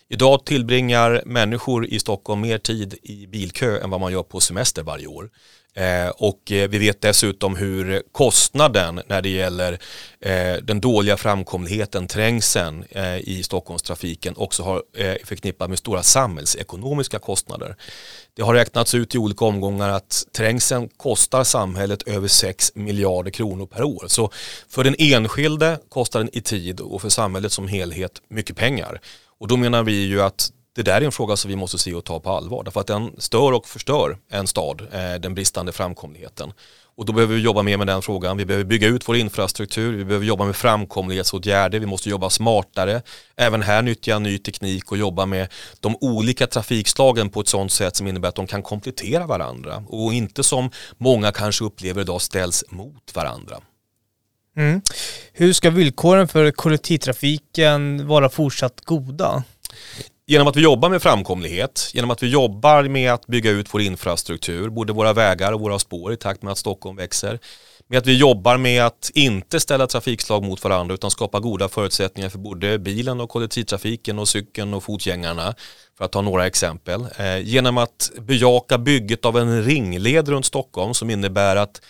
Idag 0.09 0.45
tillbringar 0.45 1.23
människor 1.25 1.85
i 1.85 1.99
Stockholm 1.99 2.41
mer 2.41 2.57
tid 2.57 2.95
i 3.03 3.27
bilkö 3.27 3.79
än 3.83 3.89
vad 3.89 3.99
man 3.99 4.11
gör 4.11 4.23
på 4.23 4.39
semester 4.39 4.83
varje 4.83 5.07
år. 5.07 5.29
Eh, 5.73 6.09
och 6.09 6.51
eh, 6.51 6.69
vi 6.69 6.77
vet 6.77 7.01
dessutom 7.01 7.55
hur 7.55 8.03
kostnaden 8.11 9.01
när 9.07 9.21
det 9.21 9.29
gäller 9.29 9.79
eh, 10.19 10.53
den 10.63 10.81
dåliga 10.81 11.17
framkomligheten, 11.17 12.07
trängseln 12.07 12.85
i 13.19 13.43
Stockholmstrafiken 13.43 14.33
också 14.37 14.63
har 14.63 14.83
förknippat 15.25 15.69
med 15.69 15.79
stora 15.79 16.03
samhällsekonomiska 16.03 17.19
kostnader. 17.19 17.75
Det 18.35 18.41
har 18.41 18.53
räknats 18.53 18.95
ut 18.95 19.15
i 19.15 19.17
olika 19.17 19.45
omgångar 19.45 19.89
att 19.89 20.23
trängseln 20.37 20.89
kostar 20.97 21.43
samhället 21.43 22.01
över 22.01 22.27
6 22.27 22.75
miljarder 22.75 23.31
kronor 23.31 23.65
per 23.65 23.83
år. 23.83 24.05
Så 24.07 24.31
för 24.69 24.83
den 24.83 24.95
enskilde 24.99 25.79
kostar 25.89 26.19
den 26.19 26.29
i 26.33 26.41
tid 26.41 26.79
och 26.79 27.01
för 27.01 27.09
samhället 27.09 27.51
som 27.51 27.67
helhet 27.67 28.21
mycket 28.29 28.55
pengar. 28.55 29.01
Och 29.39 29.47
då 29.47 29.57
menar 29.57 29.83
vi 29.83 30.05
ju 30.05 30.21
att 30.21 30.51
det 30.79 30.83
där 30.83 31.01
är 31.01 31.05
en 31.05 31.11
fråga 31.11 31.37
som 31.37 31.49
vi 31.49 31.55
måste 31.55 31.77
se 31.77 31.93
och 31.93 32.05
ta 32.05 32.19
på 32.19 32.31
allvar. 32.31 32.63
Därför 32.63 32.81
att 32.81 32.87
den 32.87 33.11
stör 33.17 33.51
och 33.51 33.67
förstör 33.67 34.17
en 34.29 34.47
stad, 34.47 34.81
eh, 34.91 35.21
den 35.21 35.35
bristande 35.35 35.71
framkomligheten. 35.71 36.53
Och 36.97 37.05
då 37.05 37.13
behöver 37.13 37.35
vi 37.35 37.41
jobba 37.41 37.63
mer 37.63 37.77
med 37.77 37.87
den 37.87 38.01
frågan. 38.01 38.37
Vi 38.37 38.45
behöver 38.45 38.65
bygga 38.65 38.87
ut 38.87 39.09
vår 39.09 39.15
infrastruktur, 39.15 39.97
vi 39.97 40.05
behöver 40.05 40.25
jobba 40.25 40.45
med 40.45 40.55
framkomlighetsåtgärder, 40.55 41.79
vi 41.79 41.85
måste 41.85 42.09
jobba 42.09 42.29
smartare. 42.29 43.01
Även 43.35 43.61
här 43.61 43.81
nyttja 43.81 44.19
ny 44.19 44.37
teknik 44.37 44.91
och 44.91 44.97
jobba 44.97 45.25
med 45.25 45.47
de 45.79 45.95
olika 46.01 46.47
trafikslagen 46.47 47.29
på 47.29 47.41
ett 47.41 47.47
sådant 47.47 47.71
sätt 47.71 47.95
som 47.95 48.07
innebär 48.07 48.29
att 48.29 48.35
de 48.35 48.47
kan 48.47 48.63
komplettera 48.63 49.25
varandra 49.25 49.83
och 49.87 50.13
inte 50.13 50.43
som 50.43 50.71
många 50.97 51.31
kanske 51.31 51.63
upplever 51.63 52.01
idag 52.01 52.21
ställs 52.21 52.63
mot 52.69 53.15
varandra. 53.15 53.57
Mm. 54.57 54.81
Hur 55.33 55.53
ska 55.53 55.69
villkoren 55.69 56.27
för 56.27 56.51
kollektivtrafiken 56.51 58.07
vara 58.07 58.29
fortsatt 58.29 58.81
goda? 58.85 59.43
Genom 60.29 60.47
att 60.47 60.55
vi 60.55 60.61
jobbar 60.61 60.89
med 60.89 61.01
framkomlighet, 61.01 61.89
genom 61.93 62.11
att 62.11 62.23
vi 62.23 62.27
jobbar 62.27 62.83
med 62.83 63.13
att 63.13 63.27
bygga 63.27 63.51
ut 63.51 63.73
vår 63.73 63.81
infrastruktur, 63.81 64.69
både 64.69 64.93
våra 64.93 65.13
vägar 65.13 65.53
och 65.53 65.59
våra 65.59 65.79
spår 65.79 66.13
i 66.13 66.17
takt 66.17 66.41
med 66.41 66.51
att 66.51 66.57
Stockholm 66.57 66.95
växer. 66.95 67.39
Med 67.87 67.97
att 67.99 68.07
vi 68.07 68.17
jobbar 68.17 68.57
med 68.57 68.85
att 68.85 69.11
inte 69.13 69.59
ställa 69.59 69.87
trafikslag 69.87 70.43
mot 70.43 70.63
varandra 70.63 70.93
utan 70.93 71.11
skapa 71.11 71.39
goda 71.39 71.69
förutsättningar 71.69 72.29
för 72.29 72.39
både 72.39 72.79
bilen 72.79 73.21
och 73.21 73.29
kollektivtrafiken 73.29 74.19
och 74.19 74.27
cykeln 74.27 74.73
och 74.73 74.83
fotgängarna. 74.83 75.55
För 75.97 76.05
att 76.05 76.11
ta 76.11 76.21
några 76.21 76.47
exempel. 76.47 77.07
Eh, 77.17 77.39
genom 77.39 77.77
att 77.77 78.11
bejaka 78.19 78.77
bygget 78.77 79.25
av 79.25 79.37
en 79.37 79.63
ringled 79.63 80.29
runt 80.29 80.45
Stockholm 80.45 80.93
som 80.93 81.09
innebär 81.09 81.55
att 81.55 81.81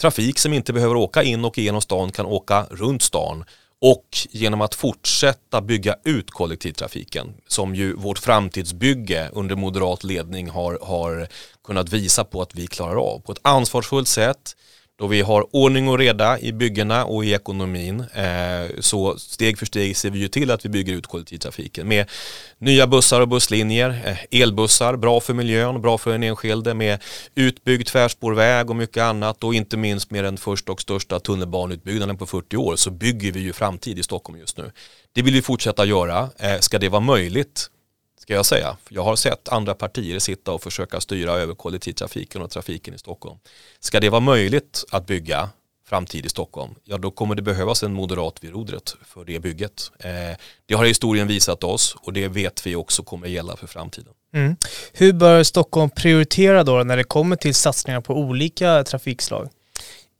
trafik 0.00 0.38
som 0.38 0.52
inte 0.52 0.72
behöver 0.72 0.96
åka 0.96 1.22
in 1.22 1.44
och 1.44 1.58
igenom 1.58 1.80
stan 1.80 2.12
kan 2.12 2.26
åka 2.26 2.66
runt 2.70 3.02
stan 3.02 3.44
och 3.82 4.06
genom 4.30 4.60
att 4.60 4.74
fortsätta 4.74 5.60
bygga 5.60 5.96
ut 6.04 6.30
kollektivtrafiken 6.30 7.34
som 7.48 7.74
ju 7.74 7.94
vårt 7.94 8.18
framtidsbygge 8.18 9.30
under 9.32 9.56
moderat 9.56 10.04
ledning 10.04 10.50
har, 10.50 10.78
har 10.82 11.28
kunnat 11.64 11.92
visa 11.92 12.24
på 12.24 12.42
att 12.42 12.54
vi 12.54 12.66
klarar 12.66 12.96
av 12.96 13.20
på 13.20 13.32
ett 13.32 13.40
ansvarsfullt 13.42 14.08
sätt 14.08 14.56
då 14.98 15.06
vi 15.06 15.20
har 15.20 15.46
ordning 15.56 15.88
och 15.88 15.98
reda 15.98 16.40
i 16.40 16.52
byggena 16.52 17.04
och 17.04 17.24
i 17.24 17.32
ekonomin 17.32 18.00
eh, 18.00 18.80
så 18.80 19.18
steg 19.18 19.58
för 19.58 19.66
steg 19.66 19.96
ser 19.96 20.10
vi 20.10 20.18
ju 20.18 20.28
till 20.28 20.50
att 20.50 20.64
vi 20.64 20.68
bygger 20.68 20.94
ut 20.94 21.06
kollektivtrafiken 21.06 21.88
med 21.88 22.10
nya 22.58 22.86
bussar 22.86 23.20
och 23.20 23.28
busslinjer, 23.28 24.02
eh, 24.04 24.40
elbussar, 24.42 24.96
bra 24.96 25.20
för 25.20 25.34
miljön, 25.34 25.82
bra 25.82 25.98
för 25.98 26.12
den 26.12 26.22
enskilde 26.22 26.74
med 26.74 27.02
utbyggd 27.34 27.86
tvärspårväg 27.86 28.70
och 28.70 28.76
mycket 28.76 29.02
annat 29.02 29.44
och 29.44 29.54
inte 29.54 29.76
minst 29.76 30.10
med 30.10 30.24
den 30.24 30.36
första 30.36 30.72
och 30.72 30.80
största 30.80 31.20
tunnelbaneutbyggnaden 31.20 32.16
på 32.16 32.26
40 32.26 32.56
år 32.56 32.76
så 32.76 32.90
bygger 32.90 33.32
vi 33.32 33.40
ju 33.40 33.52
framtid 33.52 33.98
i 33.98 34.02
Stockholm 34.02 34.38
just 34.38 34.58
nu. 34.58 34.72
Det 35.12 35.22
vill 35.22 35.34
vi 35.34 35.42
fortsätta 35.42 35.84
göra. 35.84 36.30
Eh, 36.38 36.58
ska 36.60 36.78
det 36.78 36.88
vara 36.88 37.00
möjligt 37.00 37.70
ska 38.18 38.34
jag 38.34 38.46
säga. 38.46 38.76
Jag 38.88 39.02
har 39.02 39.16
sett 39.16 39.48
andra 39.48 39.74
partier 39.74 40.18
sitta 40.18 40.52
och 40.52 40.62
försöka 40.62 41.00
styra 41.00 41.32
över 41.32 41.54
kollektivtrafiken 41.54 42.42
och 42.42 42.50
trafiken 42.50 42.94
i 42.94 42.98
Stockholm. 42.98 43.38
Ska 43.80 44.00
det 44.00 44.10
vara 44.10 44.20
möjligt 44.20 44.84
att 44.90 45.06
bygga 45.06 45.50
framtid 45.88 46.26
i 46.26 46.28
Stockholm, 46.28 46.74
ja 46.84 46.98
då 46.98 47.10
kommer 47.10 47.34
det 47.34 47.42
behövas 47.42 47.82
en 47.82 47.92
moderat 47.92 48.38
vid 48.40 48.52
rodret 48.52 48.96
för 49.04 49.24
det 49.24 49.38
bygget. 49.38 49.90
Eh, 49.98 50.36
det 50.66 50.74
har 50.74 50.84
historien 50.84 51.28
visat 51.28 51.64
oss 51.64 51.96
och 52.02 52.12
det 52.12 52.28
vet 52.28 52.66
vi 52.66 52.76
också 52.76 53.02
kommer 53.02 53.28
gälla 53.28 53.56
för 53.56 53.66
framtiden. 53.66 54.12
Mm. 54.34 54.56
Hur 54.92 55.12
bör 55.12 55.42
Stockholm 55.42 55.90
prioritera 55.90 56.64
då 56.64 56.82
när 56.82 56.96
det 56.96 57.04
kommer 57.04 57.36
till 57.36 57.54
satsningar 57.54 58.00
på 58.00 58.14
olika 58.14 58.84
trafikslag? 58.84 59.48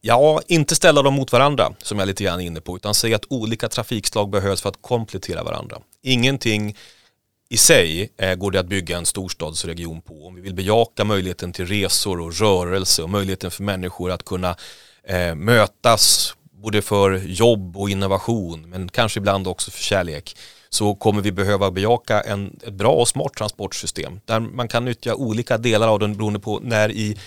Ja, 0.00 0.40
inte 0.46 0.74
ställa 0.74 1.02
dem 1.02 1.14
mot 1.14 1.32
varandra 1.32 1.72
som 1.82 1.98
jag 1.98 2.02
är 2.02 2.06
lite 2.06 2.24
grann 2.24 2.40
inne 2.40 2.60
på 2.60 2.76
utan 2.76 2.94
säga 2.94 3.16
att 3.16 3.24
olika 3.28 3.68
trafikslag 3.68 4.30
behövs 4.30 4.62
för 4.62 4.68
att 4.68 4.82
komplettera 4.82 5.42
varandra. 5.42 5.78
Ingenting 6.02 6.76
i 7.48 7.56
sig 7.56 8.12
eh, 8.16 8.34
går 8.34 8.50
det 8.50 8.60
att 8.60 8.66
bygga 8.66 8.96
en 8.96 9.06
storstadsregion 9.06 10.00
på. 10.00 10.26
Om 10.26 10.34
vi 10.34 10.40
vill 10.40 10.54
bejaka 10.54 11.04
möjligheten 11.04 11.52
till 11.52 11.66
resor 11.66 12.20
och 12.20 12.34
rörelse 12.34 13.02
och 13.02 13.10
möjligheten 13.10 13.50
för 13.50 13.62
människor 13.62 14.10
att 14.10 14.24
kunna 14.24 14.56
eh, 15.04 15.34
mötas 15.34 16.34
både 16.62 16.82
för 16.82 17.12
jobb 17.26 17.76
och 17.76 17.90
innovation 17.90 18.70
men 18.70 18.88
kanske 18.88 19.20
ibland 19.20 19.48
också 19.48 19.70
för 19.70 19.82
kärlek 19.82 20.36
så 20.68 20.94
kommer 20.94 21.22
vi 21.22 21.32
behöva 21.32 21.70
bejaka 21.70 22.20
en, 22.20 22.60
ett 22.66 22.74
bra 22.74 22.92
och 22.92 23.08
smart 23.08 23.34
transportsystem 23.34 24.20
där 24.24 24.40
man 24.40 24.68
kan 24.68 24.84
nyttja 24.84 25.14
olika 25.14 25.58
delar 25.58 25.88
av 25.88 25.98
den 25.98 26.16
beroende 26.16 26.40
på 26.40 26.60
när 26.62 26.90
i 26.90 27.18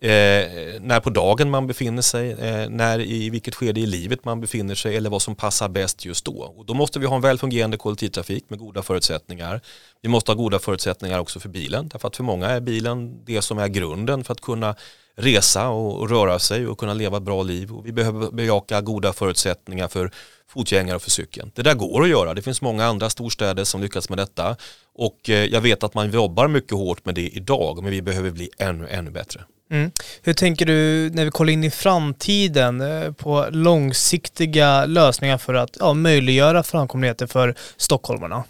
Eh, 0.00 0.80
när 0.80 1.00
på 1.00 1.10
dagen 1.10 1.50
man 1.50 1.66
befinner 1.66 2.02
sig, 2.02 2.30
eh, 2.30 2.68
när 2.68 3.00
i 3.00 3.30
vilket 3.30 3.54
skede 3.54 3.80
i 3.80 3.86
livet 3.86 4.24
man 4.24 4.40
befinner 4.40 4.74
sig 4.74 4.96
eller 4.96 5.10
vad 5.10 5.22
som 5.22 5.34
passar 5.34 5.68
bäst 5.68 6.04
just 6.04 6.24
då. 6.24 6.54
Och 6.56 6.66
då 6.66 6.74
måste 6.74 6.98
vi 6.98 7.06
ha 7.06 7.16
en 7.16 7.22
väl 7.22 7.38
fungerande 7.38 7.76
kollektivtrafik 7.76 8.50
med 8.50 8.58
goda 8.58 8.82
förutsättningar. 8.82 9.60
Vi 10.02 10.08
måste 10.08 10.30
ha 10.30 10.36
goda 10.36 10.58
förutsättningar 10.58 11.18
också 11.18 11.40
för 11.40 11.48
bilen, 11.48 11.88
därför 11.88 12.08
att 12.08 12.16
för 12.16 12.24
många 12.24 12.46
är 12.46 12.60
bilen 12.60 13.24
det 13.24 13.42
som 13.42 13.58
är 13.58 13.68
grunden 13.68 14.24
för 14.24 14.32
att 14.32 14.40
kunna 14.40 14.74
resa 15.18 15.68
och, 15.68 16.00
och 16.00 16.10
röra 16.10 16.38
sig 16.38 16.66
och 16.66 16.78
kunna 16.78 16.94
leva 16.94 17.16
ett 17.16 17.22
bra 17.22 17.42
liv. 17.42 17.72
Och 17.72 17.86
vi 17.86 17.92
behöver 17.92 18.30
bejaka 18.30 18.80
goda 18.80 19.12
förutsättningar 19.12 19.88
för 19.88 20.10
fotgängare 20.48 20.96
och 20.96 21.02
för 21.02 21.10
cykeln. 21.10 21.52
Det 21.54 21.62
där 21.62 21.74
går 21.74 22.02
att 22.02 22.08
göra, 22.08 22.34
det 22.34 22.42
finns 22.42 22.62
många 22.62 22.84
andra 22.84 23.10
storstäder 23.10 23.64
som 23.64 23.82
lyckas 23.82 24.08
med 24.08 24.18
detta. 24.18 24.56
Och 24.94 25.30
eh, 25.30 25.44
jag 25.44 25.60
vet 25.60 25.82
att 25.82 25.94
man 25.94 26.10
jobbar 26.10 26.48
mycket 26.48 26.72
hårt 26.72 27.04
med 27.04 27.14
det 27.14 27.28
idag, 27.28 27.82
men 27.82 27.90
vi 27.90 28.02
behöver 28.02 28.30
bli 28.30 28.50
ännu, 28.58 28.88
ännu 28.88 29.10
bättre. 29.10 29.40
Mm. 29.70 29.90
Hur 30.22 30.32
tänker 30.32 30.66
du 30.66 31.10
när 31.10 31.24
vi 31.24 31.30
kollar 31.30 31.52
in 31.52 31.64
i 31.64 31.70
framtiden 31.70 32.80
eh, 32.80 33.12
på 33.12 33.46
långsiktiga 33.50 34.86
lösningar 34.86 35.38
för 35.38 35.54
att 35.54 35.76
ja, 35.80 35.94
möjliggöra 35.94 36.62
framkomligheten 36.62 37.28
för 37.28 37.54
stockholmarna? 37.76 38.44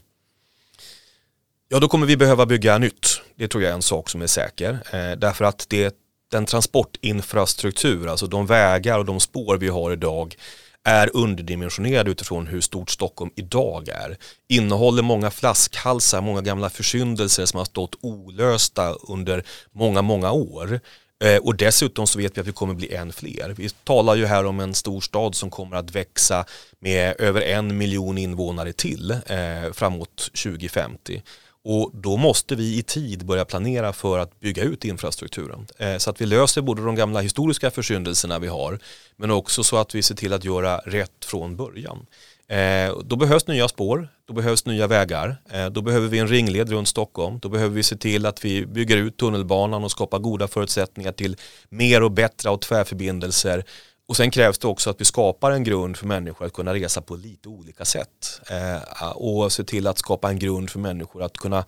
Ja, 1.69 1.79
då 1.81 1.89
kommer 1.89 2.07
vi 2.07 2.17
behöva 2.17 2.47
bygga 2.47 2.79
nytt. 2.79 3.21
Det 3.37 3.49
tror 3.49 3.63
jag 3.63 3.71
är 3.71 3.75
en 3.75 3.83
sak 3.83 4.11
som 4.11 4.23
är 4.23 4.27
säker. 4.27 4.79
Eh, 4.93 5.19
därför 5.19 5.45
att 5.45 5.67
det, 5.69 5.95
den 6.31 6.47
transportinfrastruktur, 6.47 8.09
alltså 8.09 8.27
de 8.27 8.47
vägar 8.47 8.99
och 8.99 9.05
de 9.05 9.21
spår 9.21 9.57
vi 9.57 9.69
har 9.69 9.93
idag 9.93 10.37
är 10.85 11.11
underdimensionerad 11.17 12.09
utifrån 12.09 12.47
hur 12.47 12.61
stort 12.61 12.91
Stockholm 12.91 13.31
idag 13.37 13.89
är. 13.89 14.17
Innehåller 14.49 15.03
många 15.03 15.31
flaskhalsar, 15.31 16.21
många 16.21 16.41
gamla 16.41 16.71
försyndelser 16.71 17.47
som 17.47 17.59
har 17.59 17.65
stått 17.65 17.97
olösta 18.01 18.93
under 18.93 19.45
många, 19.73 20.03
många 20.03 20.33
år. 20.33 20.81
Eh, 21.25 21.37
och 21.37 21.57
dessutom 21.57 22.07
så 22.07 22.19
vet 22.19 22.37
vi 22.37 22.41
att 22.41 22.47
vi 22.47 22.53
kommer 22.53 22.75
bli 22.75 22.95
än 22.95 23.13
fler. 23.13 23.55
Vi 23.57 23.71
talar 23.71 24.15
ju 24.15 24.27
här 24.27 24.47
om 24.47 24.61
en 24.61 24.75
storstad 24.75 25.35
som 25.35 25.51
kommer 25.51 25.77
att 25.77 25.91
växa 25.91 26.45
med 26.79 27.21
över 27.21 27.41
en 27.41 27.77
miljon 27.77 28.19
invånare 28.19 28.73
till 28.73 29.11
eh, 29.11 29.73
framåt 29.73 30.31
2050. 30.43 31.23
Och 31.65 31.91
då 31.95 32.17
måste 32.17 32.55
vi 32.55 32.79
i 32.79 32.83
tid 32.83 33.27
börja 33.27 33.45
planera 33.45 33.93
för 33.93 34.19
att 34.19 34.41
bygga 34.41 34.63
ut 34.63 34.85
infrastrukturen. 34.85 35.67
Eh, 35.79 35.97
så 35.97 36.11
att 36.11 36.21
vi 36.21 36.27
löser 36.27 36.63
både 36.63 36.85
de 36.85 36.95
gamla 36.95 37.21
historiska 37.21 37.71
försyndelserna 37.71 38.39
vi 38.39 38.49
har 38.49 38.79
men 39.17 39.31
också 39.31 39.65
så 39.65 39.77
att 39.77 39.95
vi 39.95 40.03
ser 40.03 40.15
till 40.15 40.33
att 40.33 40.45
göra 40.45 40.79
rätt 40.79 41.25
från 41.25 41.57
början. 41.57 42.07
Eh, 42.49 42.99
då 43.05 43.17
behövs 43.17 43.47
nya 43.47 43.69
spår, 43.69 44.09
då 44.29 44.33
behövs 44.33 44.67
nya 44.67 44.87
vägar, 44.87 45.37
eh, 45.53 45.67
då 45.67 45.83
behöver 45.83 46.09
vi 46.09 46.19
en 46.19 46.29
ringled 46.29 46.71
runt 46.71 46.89
Stockholm, 46.89 47.39
då 47.39 47.49
behöver 47.49 47.75
vi 47.75 47.83
se 47.83 47.97
till 47.97 48.27
att 48.27 48.45
vi 48.45 48.67
bygger 48.67 48.97
ut 48.97 49.17
tunnelbanan 49.17 49.85
och 49.85 49.91
skapar 49.91 50.19
goda 50.19 50.49
förutsättningar 50.49 51.13
till 51.13 51.37
mer 51.69 52.03
och 52.03 52.11
bättre 52.11 52.51
och 52.51 52.61
tvärförbindelser. 52.61 53.65
Och 54.09 54.17
sen 54.17 54.31
krävs 54.31 54.59
det 54.59 54.67
också 54.67 54.91
att 54.91 55.01
vi 55.01 55.05
skapar 55.05 55.51
en 55.51 55.65
grund 55.65 55.97
för 55.97 56.07
människor 56.07 56.47
att 56.47 56.53
kunna 56.53 56.75
resa 56.75 57.01
på 57.01 57.17
lite 57.17 57.49
olika 57.49 57.85
sätt. 57.85 58.41
Eh, 58.51 59.11
och 59.11 59.53
se 59.53 59.65
till 59.65 59.87
att 59.87 59.99
skapa 59.99 60.31
en 60.31 60.39
grund 60.39 60.71
för 60.71 60.79
människor 60.79 61.23
att 61.23 61.37
kunna 61.39 61.65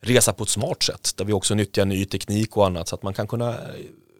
resa 0.00 0.32
på 0.32 0.42
ett 0.42 0.48
smart 0.48 0.82
sätt 0.82 1.12
där 1.16 1.24
vi 1.24 1.32
också 1.32 1.54
nyttjar 1.54 1.84
ny 1.84 2.04
teknik 2.04 2.56
och 2.56 2.66
annat 2.66 2.88
så 2.88 2.94
att 2.94 3.02
man 3.02 3.14
kan 3.14 3.26
kunna 3.26 3.48
eh, 3.50 3.56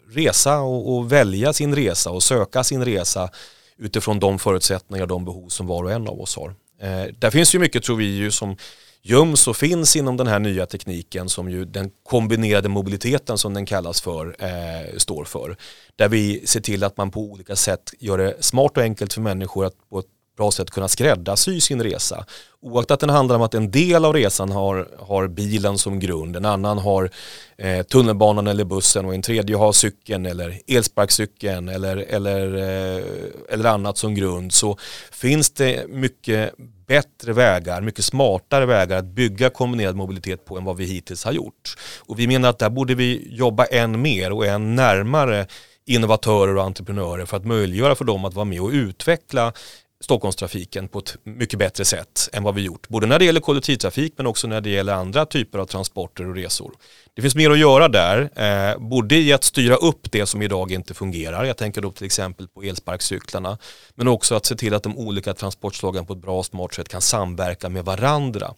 resa 0.08 0.60
och, 0.60 0.96
och 0.96 1.12
välja 1.12 1.52
sin 1.52 1.74
resa 1.74 2.10
och 2.10 2.22
söka 2.22 2.64
sin 2.64 2.84
resa 2.84 3.30
utifrån 3.76 4.20
de 4.20 4.38
förutsättningar 4.38 5.02
och 5.02 5.08
de 5.08 5.24
behov 5.24 5.48
som 5.48 5.66
var 5.66 5.84
och 5.84 5.92
en 5.92 6.08
av 6.08 6.20
oss 6.20 6.36
har. 6.36 6.54
Eh, 6.80 7.04
där 7.18 7.30
finns 7.30 7.54
ju 7.54 7.58
mycket 7.58 7.82
tror 7.82 7.96
vi 7.96 8.04
ju 8.04 8.30
som 8.30 8.56
göms 9.02 9.48
och 9.48 9.56
finns 9.56 9.96
inom 9.96 10.16
den 10.16 10.26
här 10.26 10.38
nya 10.38 10.66
tekniken 10.66 11.28
som 11.28 11.50
ju 11.50 11.64
den 11.64 11.90
kombinerade 12.02 12.68
mobiliteten 12.68 13.38
som 13.38 13.54
den 13.54 13.66
kallas 13.66 14.00
för 14.00 14.36
eh, 14.38 14.96
står 14.96 15.24
för. 15.24 15.56
Där 15.96 16.08
vi 16.08 16.46
ser 16.46 16.60
till 16.60 16.84
att 16.84 16.96
man 16.96 17.10
på 17.10 17.20
olika 17.20 17.56
sätt 17.56 17.94
gör 17.98 18.18
det 18.18 18.36
smart 18.40 18.76
och 18.76 18.82
enkelt 18.82 19.12
för 19.12 19.20
människor 19.20 19.64
att 19.64 19.88
på 19.90 19.98
ett 19.98 20.06
bra 20.36 20.50
sätt 20.50 20.70
kunna 20.70 20.88
skräddarsy 20.88 21.60
sin 21.60 21.82
resa. 21.82 22.26
Oaktat 22.60 23.00
den 23.00 23.10
handlar 23.10 23.36
om 23.36 23.42
att 23.42 23.54
en 23.54 23.70
del 23.70 24.04
av 24.04 24.12
resan 24.12 24.52
har, 24.52 24.88
har 24.98 25.28
bilen 25.28 25.78
som 25.78 26.00
grund, 26.00 26.36
en 26.36 26.44
annan 26.44 26.78
har 26.78 27.10
eh, 27.58 27.82
tunnelbanan 27.82 28.46
eller 28.46 28.64
bussen 28.64 29.04
och 29.04 29.14
en 29.14 29.22
tredje 29.22 29.56
har 29.56 29.72
cykeln 29.72 30.26
eller 30.26 30.60
elsparkcykeln 30.66 31.68
eller, 31.68 31.96
eller, 31.96 32.54
eh, 32.54 33.04
eller 33.48 33.64
annat 33.64 33.98
som 33.98 34.14
grund 34.14 34.52
så 34.52 34.78
finns 35.10 35.50
det 35.50 35.88
mycket 35.88 36.54
bättre 36.86 37.32
vägar, 37.32 37.80
mycket 37.80 38.04
smartare 38.04 38.66
vägar 38.66 38.98
att 38.98 39.04
bygga 39.04 39.50
kombinerad 39.50 39.96
mobilitet 39.96 40.44
på 40.44 40.56
än 40.56 40.64
vad 40.64 40.76
vi 40.76 40.84
hittills 40.84 41.24
har 41.24 41.32
gjort. 41.32 41.74
Och 41.98 42.18
vi 42.18 42.26
menar 42.26 42.48
att 42.48 42.58
där 42.58 42.70
borde 42.70 42.94
vi 42.94 43.28
jobba 43.30 43.64
än 43.64 44.02
mer 44.02 44.32
och 44.32 44.46
än 44.46 44.74
närmare 44.74 45.46
innovatörer 45.84 46.56
och 46.56 46.62
entreprenörer 46.62 47.24
för 47.24 47.36
att 47.36 47.44
möjliggöra 47.44 47.94
för 47.94 48.04
dem 48.04 48.24
att 48.24 48.34
vara 48.34 48.44
med 48.44 48.60
och 48.60 48.70
utveckla 48.70 49.52
Stockholmstrafiken 50.02 50.88
på 50.88 50.98
ett 50.98 51.16
mycket 51.24 51.58
bättre 51.58 51.84
sätt 51.84 52.28
än 52.32 52.42
vad 52.42 52.54
vi 52.54 52.62
gjort. 52.62 52.88
Både 52.88 53.06
när 53.06 53.18
det 53.18 53.24
gäller 53.24 53.40
kollektivtrafik 53.40 54.14
men 54.16 54.26
också 54.26 54.46
när 54.46 54.60
det 54.60 54.70
gäller 54.70 54.92
andra 54.92 55.26
typer 55.26 55.58
av 55.58 55.66
transporter 55.66 56.28
och 56.28 56.34
resor. 56.34 56.72
Det 57.14 57.22
finns 57.22 57.34
mer 57.34 57.50
att 57.50 57.58
göra 57.58 57.88
där, 57.88 58.30
eh, 58.36 58.78
både 58.78 59.16
i 59.16 59.32
att 59.32 59.44
styra 59.44 59.76
upp 59.76 60.12
det 60.12 60.26
som 60.26 60.42
idag 60.42 60.72
inte 60.72 60.94
fungerar, 60.94 61.44
jag 61.44 61.56
tänker 61.56 61.80
då 61.80 61.90
till 61.90 62.06
exempel 62.06 62.48
på 62.48 62.62
elsparkcyklarna, 62.62 63.58
men 63.94 64.08
också 64.08 64.34
att 64.34 64.46
se 64.46 64.56
till 64.56 64.74
att 64.74 64.82
de 64.82 64.98
olika 64.98 65.34
transportslagen 65.34 66.06
på 66.06 66.12
ett 66.12 66.22
bra 66.22 66.38
och 66.38 66.46
smart 66.46 66.74
sätt 66.74 66.88
kan 66.88 67.00
samverka 67.00 67.68
med 67.68 67.84
varandra. 67.84 68.54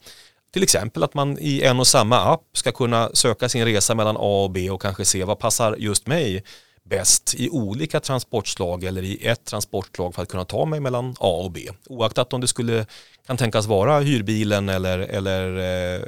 Till 0.52 0.62
exempel 0.62 1.02
att 1.02 1.14
man 1.14 1.38
i 1.40 1.62
en 1.62 1.80
och 1.80 1.86
samma 1.86 2.20
app 2.20 2.44
ska 2.52 2.72
kunna 2.72 3.10
söka 3.12 3.48
sin 3.48 3.64
resa 3.64 3.94
mellan 3.94 4.16
A 4.16 4.44
och 4.44 4.50
B 4.50 4.70
och 4.70 4.82
kanske 4.82 5.04
se 5.04 5.24
vad 5.24 5.38
passar 5.38 5.76
just 5.78 6.06
mig 6.06 6.44
bäst 6.84 7.34
i 7.34 7.50
olika 7.50 8.00
transportslag 8.00 8.84
eller 8.84 9.02
i 9.02 9.26
ett 9.26 9.44
transportslag 9.44 10.14
för 10.14 10.22
att 10.22 10.28
kunna 10.28 10.44
ta 10.44 10.64
mig 10.64 10.80
mellan 10.80 11.16
A 11.18 11.40
och 11.44 11.50
B. 11.50 11.68
Oaktat 11.86 12.32
om 12.32 12.40
det 12.40 12.46
skulle 12.48 12.86
kan 13.26 13.36
tänkas 13.36 13.66
vara 13.66 14.00
hyrbilen 14.00 14.68
eller, 14.68 14.98
eller 14.98 15.56
eh, 15.58 16.02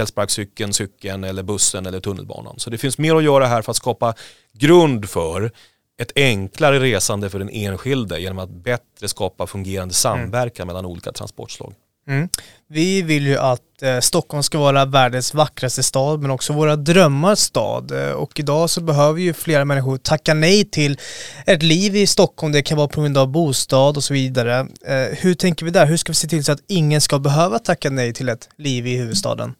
elsparkcykeln, 0.00 0.72
cykeln 0.72 1.24
eller 1.24 1.42
bussen 1.42 1.86
eller 1.86 2.00
tunnelbanan. 2.00 2.58
Så 2.58 2.70
det 2.70 2.78
finns 2.78 2.98
mer 2.98 3.14
att 3.14 3.24
göra 3.24 3.46
här 3.46 3.62
för 3.62 3.70
att 3.70 3.76
skapa 3.76 4.14
grund 4.52 5.10
för 5.10 5.52
ett 5.98 6.12
enklare 6.16 6.80
resande 6.80 7.30
för 7.30 7.38
den 7.38 7.50
enskilde 7.50 8.20
genom 8.20 8.38
att 8.38 8.50
bättre 8.50 9.08
skapa 9.08 9.46
fungerande 9.46 9.94
samverkan 9.94 10.64
mm. 10.64 10.66
mellan 10.66 10.86
olika 10.86 11.12
transportslag. 11.12 11.74
Mm. 12.08 12.28
Vi 12.68 13.02
vill 13.02 13.26
ju 13.26 13.38
att 13.38 13.82
eh, 13.82 14.00
Stockholm 14.00 14.42
ska 14.42 14.58
vara 14.58 14.84
världens 14.84 15.34
vackraste 15.34 15.82
stad 15.82 16.20
men 16.20 16.30
också 16.30 16.52
våra 16.52 16.76
drömmars 16.76 17.38
stad. 17.38 17.90
Eh, 17.90 18.12
och 18.12 18.40
idag 18.40 18.70
så 18.70 18.80
behöver 18.80 19.20
ju 19.20 19.32
flera 19.32 19.64
människor 19.64 19.96
tacka 19.96 20.34
nej 20.34 20.64
till 20.64 20.98
ett 21.46 21.62
liv 21.62 21.96
i 21.96 22.06
Stockholm. 22.06 22.52
Det 22.52 22.62
kan 22.62 22.78
vara 22.78 22.88
på 22.88 23.00
grund 23.00 23.18
av 23.18 23.28
bostad 23.28 23.96
och 23.96 24.04
så 24.04 24.14
vidare. 24.14 24.66
Eh, 24.86 25.18
hur 25.18 25.34
tänker 25.34 25.64
vi 25.64 25.70
där? 25.70 25.86
Hur 25.86 25.96
ska 25.96 26.12
vi 26.12 26.16
se 26.16 26.28
till 26.28 26.44
så 26.44 26.52
att 26.52 26.64
ingen 26.68 27.00
ska 27.00 27.18
behöva 27.18 27.58
tacka 27.58 27.90
nej 27.90 28.12
till 28.12 28.28
ett 28.28 28.48
liv 28.58 28.86
i 28.86 28.96
huvudstaden? 28.96 29.54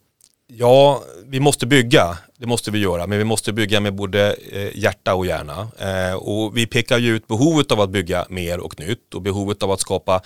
Ja, 0.46 1.02
vi 1.26 1.40
måste 1.40 1.66
bygga, 1.66 2.18
det 2.38 2.46
måste 2.46 2.70
vi 2.70 2.78
göra, 2.78 3.06
men 3.06 3.18
vi 3.18 3.24
måste 3.24 3.52
bygga 3.52 3.80
med 3.80 3.94
både 3.94 4.36
eh, 4.52 4.78
hjärta 4.78 5.14
och 5.14 5.26
hjärna. 5.26 5.68
Eh, 5.78 6.14
och 6.14 6.56
vi 6.56 6.66
pekar 6.66 6.98
ju 6.98 7.16
ut 7.16 7.26
behovet 7.26 7.72
av 7.72 7.80
att 7.80 7.90
bygga 7.90 8.26
mer 8.28 8.60
och 8.60 8.80
nytt 8.80 9.14
och 9.14 9.22
behovet 9.22 9.62
av 9.62 9.70
att 9.70 9.80
skapa 9.80 10.20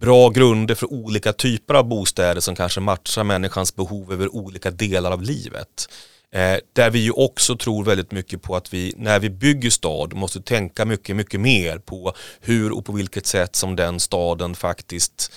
bra 0.00 0.28
grunder 0.28 0.74
för 0.74 0.92
olika 0.92 1.32
typer 1.32 1.74
av 1.74 1.84
bostäder 1.84 2.40
som 2.40 2.56
kanske 2.56 2.80
matchar 2.80 3.24
människans 3.24 3.76
behov 3.76 4.12
över 4.12 4.34
olika 4.34 4.70
delar 4.70 5.10
av 5.10 5.22
livet. 5.22 5.88
Eh, 6.32 6.56
där 6.72 6.90
vi 6.90 6.98
ju 6.98 7.10
också 7.10 7.56
tror 7.56 7.84
väldigt 7.84 8.12
mycket 8.12 8.42
på 8.42 8.56
att 8.56 8.74
vi 8.74 8.94
när 8.96 9.18
vi 9.18 9.30
bygger 9.30 9.70
stad 9.70 10.14
måste 10.14 10.40
tänka 10.42 10.84
mycket, 10.84 11.16
mycket 11.16 11.40
mer 11.40 11.78
på 11.78 12.12
hur 12.40 12.72
och 12.72 12.84
på 12.84 12.92
vilket 12.92 13.26
sätt 13.26 13.56
som 13.56 13.76
den 13.76 14.00
staden 14.00 14.54
faktiskt 14.54 15.32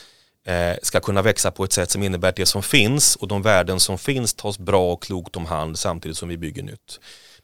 eh, 0.46 0.78
ska 0.82 1.00
kunna 1.00 1.22
växa 1.22 1.52
på 1.52 1.64
ett 1.64 1.74
sätt 1.74 1.92
som 1.92 2.04
innebär 2.04 2.30
att 2.30 2.36
det 2.36 2.46
som 2.46 2.64
finns 2.64 3.16
och 3.16 3.28
de 3.28 3.42
värden 3.42 3.80
som 3.80 3.98
finns 3.98 4.34
tas 4.34 4.60
bra 4.60 4.94
och 4.94 5.04
klokt 5.04 5.36
om 5.36 5.46
hand 5.46 5.80
samtidigt 5.80 6.18
som 6.18 6.30
vi 6.30 6.38
bygger 6.38 6.64
nytt 6.64 7.00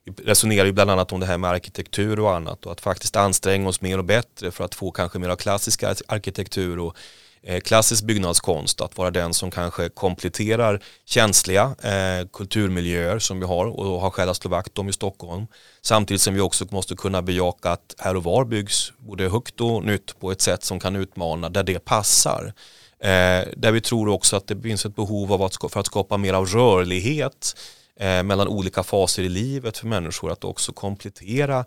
vi 0.07 0.23
resonerar 0.23 0.65
ju 0.65 0.71
bland 0.71 0.91
annat 0.91 1.11
om 1.11 1.19
det 1.19 1.25
här 1.25 1.37
med 1.37 1.49
arkitektur 1.49 2.19
och 2.19 2.35
annat 2.35 2.65
och 2.65 2.71
att 2.71 2.81
faktiskt 2.81 3.15
anstränga 3.15 3.69
oss 3.69 3.81
mer 3.81 3.97
och 3.97 4.05
bättre 4.05 4.51
för 4.51 4.63
att 4.63 4.75
få 4.75 4.91
kanske 4.91 5.19
mer 5.19 5.29
av 5.29 5.35
klassisk 5.35 5.83
arkitektur 5.83 6.79
och 6.79 6.97
eh, 7.43 7.59
klassisk 7.59 8.03
byggnadskonst, 8.03 8.81
att 8.81 8.97
vara 8.97 9.11
den 9.11 9.33
som 9.33 9.51
kanske 9.51 9.89
kompletterar 9.89 10.83
känsliga 11.05 11.75
eh, 11.81 12.27
kulturmiljöer 12.33 13.19
som 13.19 13.39
vi 13.39 13.45
har 13.45 13.65
och 13.65 14.01
har 14.01 14.09
skäl 14.09 14.29
att 14.29 14.37
slå 14.37 14.49
vakt 14.49 14.77
om 14.77 14.89
i 14.89 14.93
Stockholm. 14.93 15.47
Samtidigt 15.81 16.21
som 16.21 16.33
vi 16.33 16.41
också 16.41 16.65
måste 16.69 16.95
kunna 16.95 17.21
bejaka 17.21 17.71
att 17.71 17.95
här 17.97 18.15
och 18.15 18.23
var 18.23 18.45
byggs 18.45 18.91
både 18.97 19.29
högt 19.29 19.61
och 19.61 19.83
nytt 19.83 20.19
på 20.19 20.31
ett 20.31 20.41
sätt 20.41 20.63
som 20.63 20.79
kan 20.79 20.95
utmana 20.95 21.49
där 21.49 21.63
det 21.63 21.79
passar. 21.79 22.53
Eh, 22.99 23.47
där 23.57 23.71
vi 23.71 23.81
tror 23.81 24.09
också 24.09 24.35
att 24.35 24.47
det 24.47 24.61
finns 24.61 24.85
ett 24.85 24.95
behov 24.95 25.33
av 25.33 25.41
att, 25.41 25.71
för 25.71 25.79
att 25.79 25.85
skapa 25.85 26.17
mer 26.17 26.33
av 26.33 26.45
rörlighet 26.45 27.55
eh, 27.99 28.23
mellan 28.23 28.47
olika 28.47 28.83
faser 28.83 29.23
i 29.23 29.29
livet 29.29 29.77
för 29.77 29.87
människor 29.87 30.31
att 30.31 30.43
också 30.43 30.71
komplettera 30.73 31.65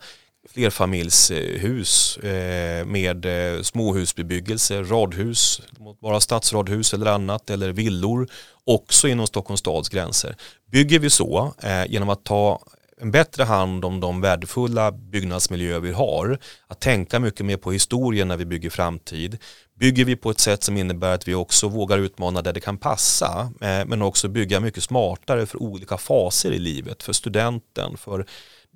flerfamiljshus 0.49 2.17
eh, 2.17 2.85
med 2.87 3.25
eh, 3.27 3.63
småhusbebyggelse, 3.63 4.83
radhus, 4.83 5.63
bara 6.03 6.21
stadsradhus 6.21 6.95
eller 6.95 7.07
annat 7.07 7.51
eller 7.51 7.73
villor 7.73 8.29
också 8.65 9.09
inom 9.09 9.27
Stockholms 9.27 9.61
stads 9.61 9.89
gränser. 9.89 10.37
Bygger 10.67 10.99
vi 10.99 11.11
så 11.11 11.55
eh, 11.63 11.87
genom 11.87 12.09
att 12.09 12.25
ta 12.25 12.61
en 13.01 13.11
bättre 13.11 13.45
hand 13.45 13.85
om 13.85 14.01
de 14.01 14.21
värdefulla 14.21 14.93
byggnadsmiljöer 14.93 15.81
vi 15.81 15.93
har, 15.93 16.39
att 16.67 16.81
tänka 16.81 17.19
mycket 17.19 17.47
mer 17.47 17.57
på 17.57 17.73
historien 17.73 18.29
när 18.29 18.37
vi 18.37 18.45
bygger 18.45 18.71
framtid, 18.71 19.39
bygger 19.75 20.05
vi 20.05 20.17
på 20.17 20.31
ett 20.31 20.41
sätt 20.41 20.63
som 20.63 20.77
innebär 20.77 21.15
att 21.15 21.29
vi 21.29 21.35
också 21.35 21.69
vågar 21.69 21.99
utmana 21.99 22.43
där 22.43 22.53
det 22.53 22.61
kan 22.61 22.79
passa, 22.79 23.53
eh, 23.61 23.85
men 23.87 24.03
också 24.03 24.29
bygga 24.29 24.61
mycket 24.61 24.83
smartare 24.83 25.47
för 25.47 25.63
olika 25.63 25.99
faser 25.99 26.53
i 26.53 26.59
livet, 26.59 27.03
för 27.03 27.13
studenten, 27.13 27.97
för 27.97 28.27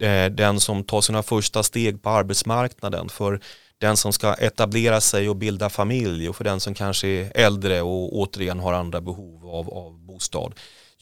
eh, 0.01 0.27
den 0.27 0.61
som 0.61 0.85
tar 0.85 1.01
sina 1.01 1.23
första 1.23 1.63
steg 1.63 2.03
på 2.03 2.11
arbetsmarknaden, 2.11 3.09
för 3.09 3.41
den 3.79 3.97
som 3.97 4.13
ska 4.13 4.35
etablera 4.35 5.01
sig 5.01 5.29
och 5.29 5.37
bilda 5.37 5.71
familj 5.71 6.29
och 6.29 6.37
för 6.37 6.45
den 6.45 6.61
som 6.61 6.75
kanske 6.75 7.09
är 7.09 7.33
äldre 7.35 7.83
och 7.83 8.19
återigen 8.19 8.61
har 8.61 8.73
andra 8.73 9.01
behov 9.01 9.47
av, 9.47 9.71
av 9.71 9.99
bostad. 9.99 10.55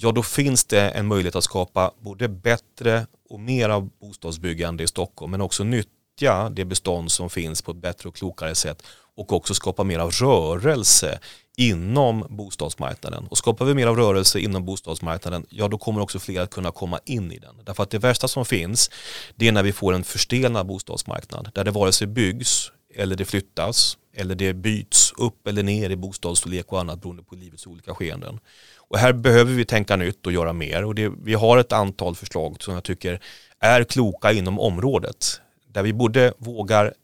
Ja, 0.05 0.13
då 0.13 0.23
finns 0.23 0.65
det 0.65 0.81
en 0.81 1.07
möjlighet 1.07 1.37
att 1.37 1.45
skapa 1.45 1.93
både 2.01 2.29
bättre 2.29 3.07
och 3.31 3.41
mer 3.41 3.69
av 3.69 3.91
bostadsbyggande 4.01 4.85
i 4.85 4.87
Stockholm 4.87 5.31
men 5.31 5.41
också 5.41 5.65
nyttja 5.65 6.51
det 6.51 6.65
bestånd 6.65 7.13
som 7.13 7.31
finns 7.31 7.63
på 7.63 7.71
ett 7.71 7.77
bättre 7.77 8.09
och 8.09 8.17
klokare 8.17 8.55
sätt 8.55 8.83
och 9.17 9.33
också 9.33 9.55
skapa 9.55 9.85
mer 9.85 9.99
av 9.99 10.11
rörelse 10.11 11.19
inom 11.57 12.27
bostadsmarknaden. 12.31 13.27
Och 13.27 13.39
skapar 13.39 13.65
vi 13.65 13.75
mer 13.75 13.87
av 13.87 13.97
rörelse 13.97 14.41
inom 14.41 14.65
bostadsmarknaden, 14.65 15.47
ja 15.49 15.69
då 15.69 15.79
kommer 15.79 16.01
också 16.01 16.19
fler 16.19 16.41
att 16.41 16.51
kunna 16.51 16.71
komma 16.71 17.01
in 17.05 17.33
i 17.33 17.39
den. 17.39 17.65
Därför 17.65 17.83
att 17.83 17.91
det 17.91 17.99
värsta 17.99 18.29
som 18.29 18.45
finns, 18.45 18.91
det 19.35 19.49
är 19.49 19.53
när 19.53 19.63
vi 19.63 19.73
får 19.73 19.93
en 19.93 20.05
förstelnad 20.05 20.67
bostadsmarknad, 20.67 21.51
där 21.55 21.65
det 21.65 21.71
vare 21.71 21.93
sig 21.93 22.07
byggs 22.07 22.71
eller 22.95 23.17
det 23.17 23.25
flyttas 23.25 23.99
eller 24.15 24.35
det 24.35 24.55
byts 24.55 25.13
upp 25.17 25.47
eller 25.47 25.63
ner 25.63 25.91
i 25.91 25.97
bostadsstorlek 25.97 26.73
och 26.73 26.81
annat 26.81 27.01
beroende 27.01 27.23
på 27.23 27.35
livets 27.35 27.67
olika 27.67 27.95
skeenden. 27.95 28.39
Och 28.93 28.99
här 28.99 29.13
behöver 29.13 29.53
vi 29.53 29.65
tänka 29.65 29.97
nytt 29.97 30.27
och 30.27 30.33
göra 30.33 30.53
mer 30.53 30.85
och 30.85 30.95
det, 30.95 31.13
vi 31.23 31.35
har 31.35 31.59
ett 31.59 31.73
antal 31.73 32.17
förslag 32.17 32.63
som 32.63 32.75
jag 32.75 32.85
tycker 32.85 33.21
är 33.59 33.85
kloka 33.85 34.33
inom 34.33 34.61
området. 34.61 35.41
Där 35.67 35.83
vi 35.83 35.93
både 35.93 36.35
vågar 36.39 36.95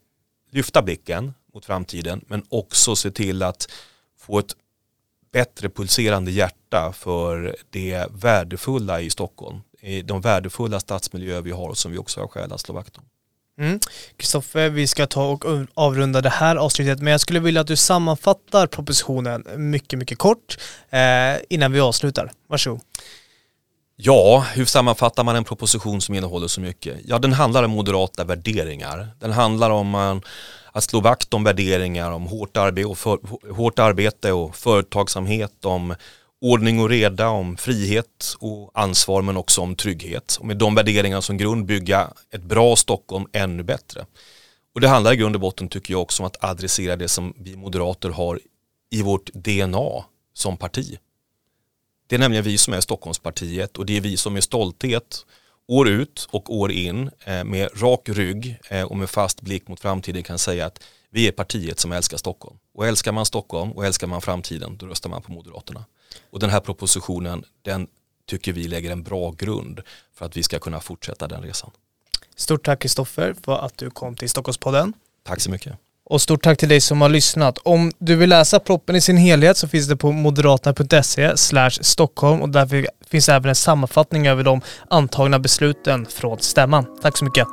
lyfta 0.51 0.81
blicken 0.81 1.33
mot 1.53 1.65
framtiden 1.65 2.25
men 2.27 2.43
också 2.49 2.95
se 2.95 3.11
till 3.11 3.43
att 3.43 3.71
få 4.17 4.39
ett 4.39 4.55
bättre 5.31 5.69
pulserande 5.69 6.31
hjärta 6.31 6.93
för 6.95 7.55
det 7.69 8.05
värdefulla 8.11 9.01
i 9.01 9.09
Stockholm. 9.09 9.61
De 10.03 10.21
värdefulla 10.21 10.79
stadsmiljöer 10.79 11.41
vi 11.41 11.51
har 11.51 11.73
som 11.73 11.91
vi 11.91 11.97
också 11.97 12.21
har 12.21 12.27
skäl 12.27 12.53
att 12.53 12.61
slå 12.61 12.75
vakt 12.75 12.97
om. 12.97 13.03
Mm. 13.59 13.79
Kristoffer, 14.17 14.59
mm. 14.59 14.73
vi 14.73 14.87
ska 14.87 15.07
ta 15.07 15.25
och 15.25 15.45
avrunda 15.73 16.21
det 16.21 16.29
här 16.29 16.55
avsnittet, 16.55 16.99
men 16.99 17.11
jag 17.11 17.21
skulle 17.21 17.39
vilja 17.39 17.61
att 17.61 17.67
du 17.67 17.75
sammanfattar 17.75 18.67
propositionen 18.67 19.45
mycket, 19.57 19.99
mycket 19.99 20.17
kort 20.17 20.57
eh, 20.89 20.99
innan 21.49 21.71
vi 21.71 21.79
avslutar. 21.79 22.31
Varsågod. 22.49 22.81
Ja, 23.95 24.45
hur 24.53 24.65
sammanfattar 24.65 25.23
man 25.23 25.35
en 25.35 25.43
proposition 25.43 26.01
som 26.01 26.15
innehåller 26.15 26.47
så 26.47 26.61
mycket? 26.61 26.97
Ja, 27.05 27.19
den 27.19 27.33
handlar 27.33 27.63
om 27.63 27.71
moderata 27.71 28.23
värderingar. 28.23 29.07
Den 29.19 29.31
handlar 29.31 29.69
om 29.69 29.89
man 29.89 30.21
att 30.71 30.83
slå 30.83 30.99
vakt 30.99 31.33
om 31.33 31.43
värderingar 31.43 32.11
om 32.11 32.27
hårt, 32.27 32.57
arbe 32.57 32.85
och 32.85 32.97
för, 32.97 33.19
hårt 33.53 33.79
arbete 33.79 34.31
och 34.31 34.55
företagsamhet, 34.55 35.65
om 35.65 35.95
ordning 36.41 36.79
och 36.79 36.89
reda, 36.89 37.29
om 37.29 37.57
frihet 37.57 38.35
och 38.39 38.71
ansvar 38.73 39.21
men 39.21 39.37
också 39.37 39.61
om 39.61 39.75
trygghet. 39.75 40.37
Och 40.39 40.45
med 40.45 40.57
de 40.57 40.75
värderingarna 40.75 41.21
som 41.21 41.37
grund 41.37 41.65
bygga 41.65 42.13
ett 42.31 42.43
bra 42.43 42.75
Stockholm 42.75 43.25
ännu 43.33 43.63
bättre. 43.63 44.05
Och 44.75 44.81
det 44.81 44.87
handlar 44.87 45.13
i 45.13 45.15
grund 45.15 45.35
och 45.35 45.41
botten 45.41 45.69
tycker 45.69 45.93
jag 45.93 46.01
också 46.01 46.23
om 46.23 46.27
att 46.27 46.43
adressera 46.43 46.95
det 46.95 47.07
som 47.07 47.33
vi 47.37 47.55
moderater 47.55 48.09
har 48.09 48.39
i 48.91 49.01
vårt 49.01 49.29
DNA 49.33 50.05
som 50.33 50.57
parti. 50.57 50.97
Det 52.07 52.15
är 52.15 52.19
nämligen 52.19 52.43
vi 52.43 52.57
som 52.57 52.73
är 52.73 52.81
Stockholmspartiet 52.81 53.77
och 53.77 53.85
det 53.85 53.97
är 53.97 54.01
vi 54.01 54.17
som 54.17 54.35
är 54.35 54.41
stolthet 54.41 55.25
år 55.67 55.89
ut 55.89 56.27
och 56.31 56.55
år 56.55 56.71
in 56.71 57.11
eh, 57.25 57.43
med 57.43 57.81
rak 57.81 58.09
rygg 58.09 58.59
eh, 58.69 58.83
och 58.83 58.97
med 58.97 59.09
fast 59.09 59.41
blick 59.41 59.67
mot 59.67 59.79
framtiden 59.79 60.23
kan 60.23 60.39
säga 60.39 60.65
att 60.65 60.83
vi 61.09 61.27
är 61.27 61.31
partiet 61.31 61.79
som 61.79 61.91
älskar 61.91 62.17
Stockholm. 62.17 62.57
Och 62.73 62.87
älskar 62.87 63.11
man 63.11 63.25
Stockholm 63.25 63.71
och 63.71 63.85
älskar 63.85 64.07
man 64.07 64.21
framtiden 64.21 64.77
då 64.77 64.85
röstar 64.85 65.09
man 65.09 65.21
på 65.21 65.31
Moderaterna. 65.31 65.85
Och 66.29 66.39
den 66.39 66.49
här 66.49 66.59
propositionen 66.59 67.43
den 67.61 67.87
tycker 68.27 68.53
vi 68.53 68.67
lägger 68.67 68.91
en 68.91 69.03
bra 69.03 69.31
grund 69.31 69.81
för 70.15 70.25
att 70.25 70.37
vi 70.37 70.43
ska 70.43 70.59
kunna 70.59 70.79
fortsätta 70.79 71.27
den 71.27 71.41
resan. 71.41 71.71
Stort 72.35 72.65
tack 72.65 72.81
Kristoffer 72.81 73.35
för 73.43 73.65
att 73.65 73.77
du 73.77 73.89
kom 73.89 74.15
till 74.15 74.29
Stockholmspodden. 74.29 74.93
Tack 75.23 75.41
så 75.41 75.51
mycket. 75.51 75.77
Och 76.05 76.21
stort 76.21 76.43
tack 76.43 76.57
till 76.57 76.69
dig 76.69 76.81
som 76.81 77.01
har 77.01 77.09
lyssnat. 77.09 77.57
Om 77.57 77.91
du 77.99 78.15
vill 78.15 78.29
läsa 78.29 78.59
proppen 78.59 78.95
i 78.95 79.01
sin 79.01 79.17
helhet 79.17 79.57
så 79.57 79.67
finns 79.67 79.87
det 79.87 79.95
på 79.95 80.11
moderaterna.se 80.11 81.37
Stockholm 81.83 82.41
och 82.41 82.49
där 82.49 82.87
finns 83.09 83.29
även 83.29 83.49
en 83.49 83.55
sammanfattning 83.55 84.27
över 84.27 84.43
de 84.43 84.61
antagna 84.89 85.39
besluten 85.39 86.05
från 86.05 86.39
stämman. 86.39 86.99
Tack 87.01 87.17
så 87.17 87.25
mycket. 87.25 87.47